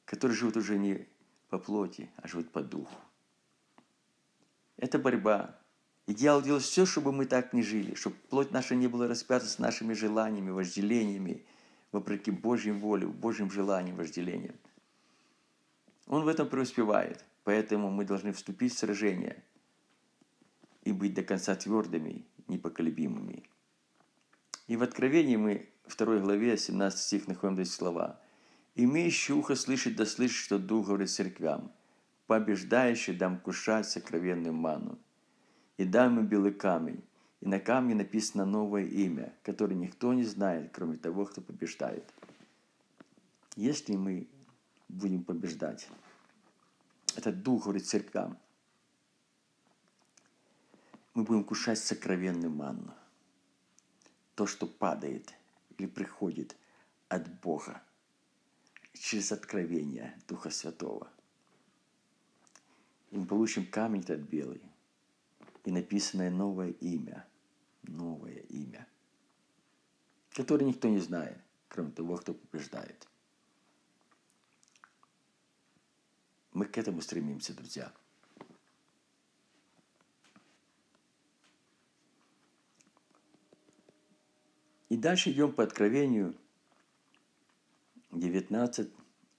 [0.09, 1.07] Которые живут уже не
[1.49, 2.99] по плоти, а живут по духу.
[4.75, 5.55] Это борьба.
[6.07, 9.45] И дьявол делает все, чтобы мы так не жили, чтобы плоть наша не была распята
[9.45, 11.45] с нашими желаниями, вожделениями,
[11.91, 14.55] вопреки Божьей воле, Божьим желаниям, вожделениям.
[16.07, 17.23] Он в этом преуспевает.
[17.43, 19.43] Поэтому мы должны вступить в сражение
[20.81, 23.43] и быть до конца твердыми, непоколебимыми.
[24.65, 28.19] И в Откровении мы, в 2 главе, 17 стих, находим эти слова.
[28.81, 31.69] «Имеющий ухо слышать, да слышит, что Дух говорит церквям.
[32.27, 34.97] Побеждающий дам кушать сокровенную ману.
[35.75, 37.03] И дам им белый камень,
[37.41, 42.05] и на камне написано новое имя, которое никто не знает, кроме того, кто побеждает.
[43.57, 44.29] Если мы
[44.87, 45.89] будем побеждать,
[47.17, 48.37] этот дух говорит церквям,
[51.13, 52.93] мы будем кушать сокровенную манну.
[54.35, 55.33] То, что падает
[55.77, 56.55] или приходит
[57.09, 57.81] от Бога
[58.93, 61.11] через откровение Духа Святого.
[63.11, 64.61] И мы получим камень этот белый
[65.65, 67.27] и написанное новое имя.
[67.83, 68.87] Новое имя.
[70.31, 71.37] Которое никто не знает,
[71.67, 73.07] кроме того, кто побеждает.
[76.51, 77.93] Мы к этому стремимся, друзья.
[84.89, 86.35] И дальше идем по Откровению
[88.11, 88.89] 19,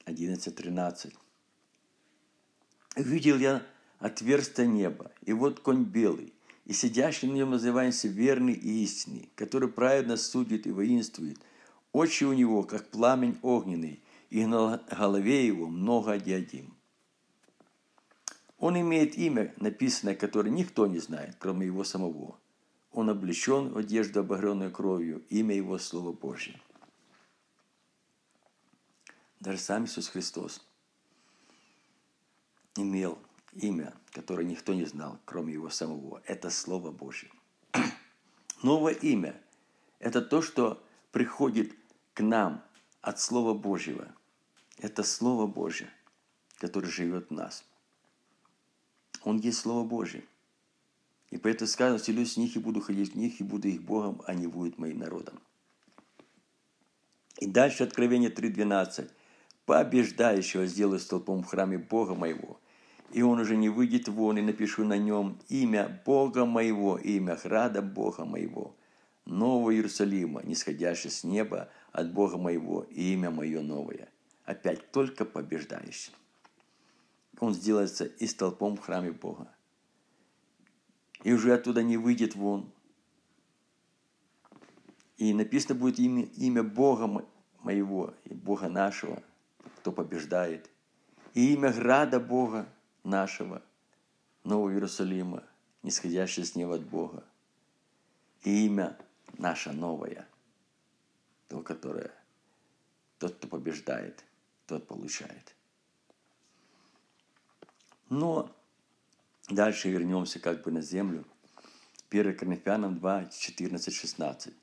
[0.04, 1.14] 11, 13.
[2.96, 3.62] «Видел я
[3.98, 6.32] отверстие неба, и вот конь белый,
[6.66, 11.38] и сидящий на нем называется верный и истинный, который праведно судит и воинствует.
[11.92, 14.00] Очи у него, как пламень огненный,
[14.30, 16.76] и на голове его много диадим.
[18.58, 22.38] Он имеет имя, написанное, которое никто не знает, кроме его самого.
[22.92, 26.60] Он облечен в одежду, обогренную кровью, имя его Слово Божье.
[29.41, 30.64] Даже сам Иисус Христос
[32.76, 33.18] имел
[33.53, 36.22] имя, которое никто не знал, кроме его самого.
[36.26, 37.30] Это Слово Божье.
[38.62, 39.41] Новое имя–
[39.99, 41.74] это то, что приходит
[42.14, 42.62] к нам
[43.01, 44.14] от Слова Божьего.
[44.78, 45.91] Это Слово Божье,
[46.59, 47.64] которое живет в нас–
[49.22, 50.24] он есть Слово Божье.
[51.30, 54.22] И поэтому сказано, селюсь в них и буду ходить в них, и буду их Богом,
[54.26, 55.38] а они будут моим народом.
[57.38, 59.11] И дальше Откровение 3.12.
[59.66, 62.61] «Побеждающего сделаю столпом в храме Бога моего,
[63.12, 67.82] и он уже не выйдет вон, и напишу на нем имя Бога моего, имя Храда
[67.82, 68.76] Бога моего,
[69.26, 74.08] Нового Иерусалима, нисходящего с неба от Бога моего, и имя мое новое».
[74.44, 76.12] Опять только побеждающий
[77.40, 79.48] он сделается и столпом в храме Бога.
[81.24, 82.70] И уже оттуда не выйдет вон.
[85.16, 87.26] И написано будет имя, имя Бога
[87.62, 89.22] моего, и Бога нашего,
[89.76, 90.70] кто побеждает.
[91.34, 92.66] И имя града Бога
[93.04, 93.62] нашего,
[94.44, 95.44] Нового Иерусалима,
[95.82, 97.24] нисходящее с неба от Бога.
[98.42, 98.98] И имя
[99.38, 100.26] наше новое,
[101.48, 102.12] то, которое
[103.18, 104.24] тот, кто побеждает,
[104.66, 105.54] тот получает.
[108.08, 108.54] Но
[109.48, 111.24] дальше вернемся как бы на землю.
[112.11, 114.54] 1 Коринфянам 2, 14, 16.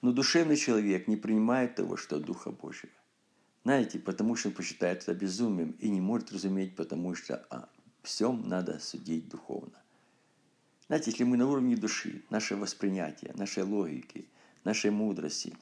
[0.00, 2.92] Но душевный человек не принимает того, что Духа Божьего.
[3.64, 7.68] Знаете, потому что посчитает это безумием и не может разуметь, потому что о
[8.02, 9.82] всем надо судить духовно.
[10.86, 14.28] Знаете, если мы на уровне души, наше воспринятие, нашей логики,
[14.64, 15.56] нашей мудрости,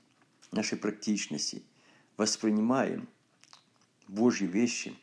[0.51, 1.63] нашей практичности
[2.17, 3.09] воспринимаем
[4.09, 4.99] Божьи вещи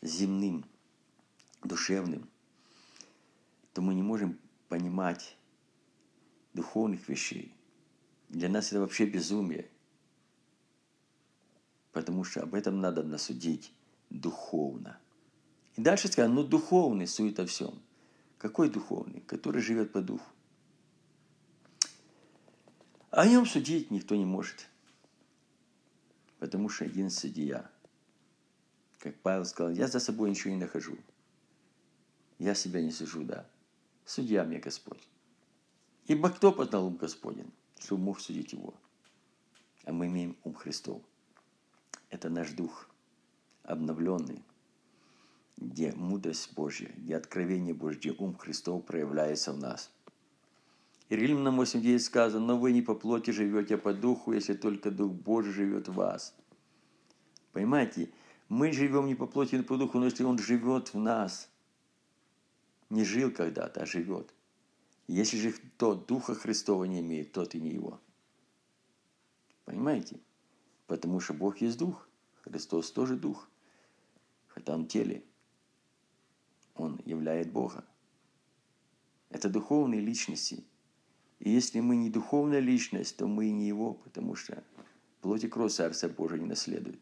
[0.00, 0.64] земным–
[1.64, 2.28] душевным,
[3.72, 4.38] то мы не можем
[4.68, 5.36] понимать
[6.54, 7.54] духовных вещей.
[8.28, 9.68] Для нас это вообще безумие.
[11.92, 13.72] Потому что об этом надо насудить
[14.10, 14.98] духовно.
[15.76, 17.80] И дальше сказано, ну духовный сует о всем.
[18.38, 19.20] Какой духовный?
[19.20, 20.28] Который живет по духу.
[23.10, 24.68] О нем судить никто не может.
[26.38, 27.70] Потому что один судья.
[28.98, 30.96] Как Павел сказал, я за собой ничего не нахожу.
[32.38, 33.46] Я себя не сижу, да.
[34.04, 35.08] Судья мне Господь.
[36.06, 38.74] Ибо кто познал ум Господень, что мог судить его?
[39.84, 41.02] А мы имеем ум Христов.
[42.12, 42.88] Это наш дух,
[43.64, 44.44] обновленный,
[45.56, 49.90] где мудрость Божья, где откровение Божье, где ум Христов проявляется в нас.
[51.08, 54.92] И Римлянам 8.9 сказано, но вы не по плоти живете, а по духу, если только
[54.92, 56.36] Дух Божий живет в вас.
[57.50, 58.10] Понимаете,
[58.48, 61.48] мы живем не по плоти, но по духу, но если Он живет в нас–
[62.92, 64.34] не жил когда-то, а живет.
[65.08, 67.98] Если же кто Духа Христова не имеет, тот и не его.
[69.64, 70.20] Понимаете?
[70.92, 72.06] Потому что Бог есть Дух,
[72.42, 73.48] Христос тоже Дух.
[74.46, 75.24] хотя он в теле,
[76.74, 77.82] он являет Бога.
[79.30, 80.62] Это духовные личности.
[81.38, 84.62] И если мы не духовная личность, то мы и не его, потому что
[85.22, 87.00] плоть и кровь Царства Божия не наследует.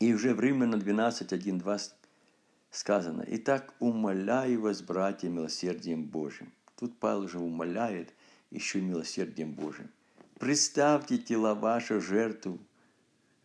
[0.00, 1.78] И уже в Римлянам 12, 1, 2
[2.70, 6.50] сказано, «Итак, умоляю вас, братья, милосердием Божьим».
[6.74, 8.14] Тут Павел уже умоляет
[8.50, 9.90] еще милосердием Божьим.
[10.38, 12.60] Представьте тела ваши жертву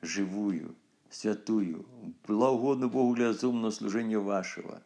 [0.03, 0.75] живую,
[1.09, 1.87] святую,
[2.27, 4.83] благоугодную Богу для разумного служения вашего.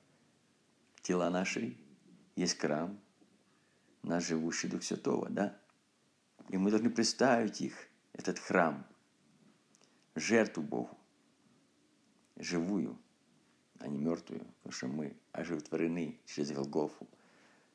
[1.01, 1.76] Тела наши
[2.38, 2.97] есть храм,
[4.03, 5.60] наш живущий Дух Святого, да?
[6.47, 7.74] И мы должны представить их,
[8.14, 8.88] этот храм,
[10.16, 10.97] жертву Богу,
[12.38, 12.97] живую,
[13.80, 17.05] а не мертвую, потому что мы оживотворены через Голгофу.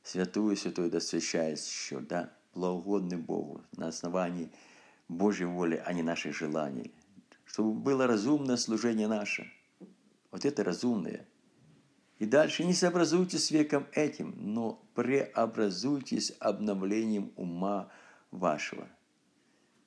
[0.03, 4.51] Святую, святую да еще, да, благоугодный Богу на основании
[5.09, 6.93] Божьей воли, а не наших желаний.
[7.45, 9.51] Чтобы было разумное служение наше.
[10.31, 11.27] Вот это разумное.
[12.19, 17.91] И дальше не сообразуйтесь с веком этим, но преобразуйтесь обновлением ума
[18.31, 18.89] вашего.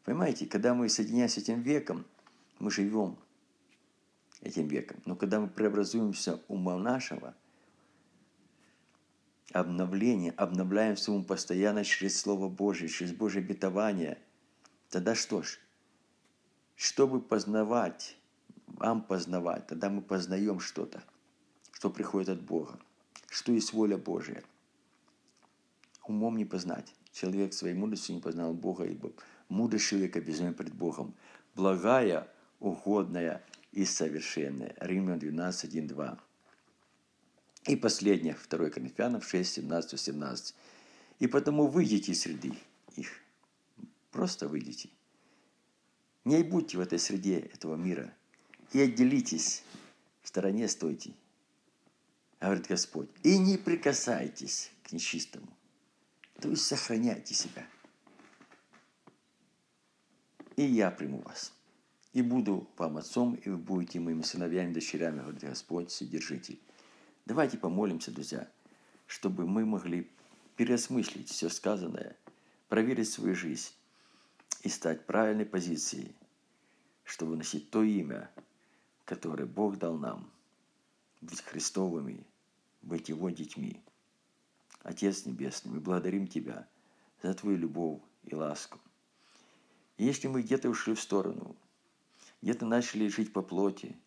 [0.04, 2.06] Понимаете, когда мы соединяемся с этим веком,
[2.60, 3.18] мы живем
[4.42, 5.02] этим веком.
[5.06, 7.36] Но когда мы преобразуемся ума нашего,
[9.52, 14.18] обновление, обновляем своему постоянно через Слово Божие, через Божье обетование,
[14.90, 15.60] тогда что ж,
[16.76, 18.18] чтобы познавать,
[18.68, 21.04] вам познавать, тогда мы познаем что-то,
[21.72, 22.80] что приходит от Бога,
[23.30, 24.44] что есть воля Божия.
[26.08, 26.94] Умом не познать.
[27.12, 29.12] Человек своей мудростью не познал Бога, ибо
[29.50, 31.16] мудрость человека безумен пред Богом.
[31.56, 32.28] Благая,
[32.60, 34.76] угодная и совершенное.
[34.80, 36.20] Римлян 12, 1, 2.
[37.68, 40.56] И последнее, 2 Коринфянам 6, 17, 17.
[41.20, 42.54] И потому выйдите из среды
[42.96, 43.12] их.
[44.12, 44.90] Просто выйдите.
[46.26, 48.14] Не будьте в этой среде этого мира.
[48.74, 49.64] И отделитесь,
[50.22, 51.14] в стороне стойте.
[52.40, 53.10] Говорит Господь.
[53.24, 55.48] И не прикасайтесь к нечистому.
[56.42, 57.68] То есть сохраняйте себя.
[60.56, 61.56] И я приму вас
[62.16, 66.58] и буду вам отцом, и вы будете моими сыновьями, дочерями, говорит Господь, Вседержитель.
[67.26, 68.48] Давайте помолимся, друзья,
[69.08, 70.12] чтобы мы могли
[70.58, 72.16] переосмыслить все сказанное,
[72.70, 73.74] проверить свою жизнь
[74.62, 76.16] и стать правильной позицией,
[77.04, 78.30] чтобы носить то имя,
[79.06, 80.30] которое Бог дал нам,
[81.20, 82.24] быть Христовыми,
[82.84, 83.82] быть Его детьми.
[84.84, 86.68] Отец Небесный, мы благодарим Тебя
[87.24, 88.80] за Твою любовь и ласку.
[89.98, 91.56] И если мы где-то ушли в сторону,
[92.44, 93.98] где-то начали жить по плоти.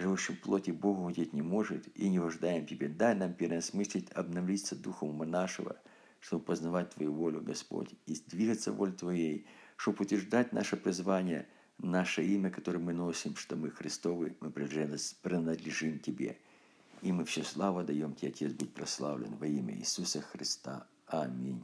[0.00, 2.88] Живущий в плоти Богу угодить не может и не вождаем Тебе.
[2.88, 5.76] Дай нам переосмыслить, обновиться духом ума нашего,
[6.20, 9.46] чтобы познавать Твою волю, Господь, и двигаться воль Твоей,
[9.76, 11.46] чтобы утверждать наше призвание,
[11.76, 16.38] наше имя, которое мы носим, что мы Христовы, мы принадлежим Тебе.
[17.02, 20.86] И мы все славу даем Тебе, Отец, будь прославлен во имя Иисуса Христа.
[21.08, 21.62] Аминь.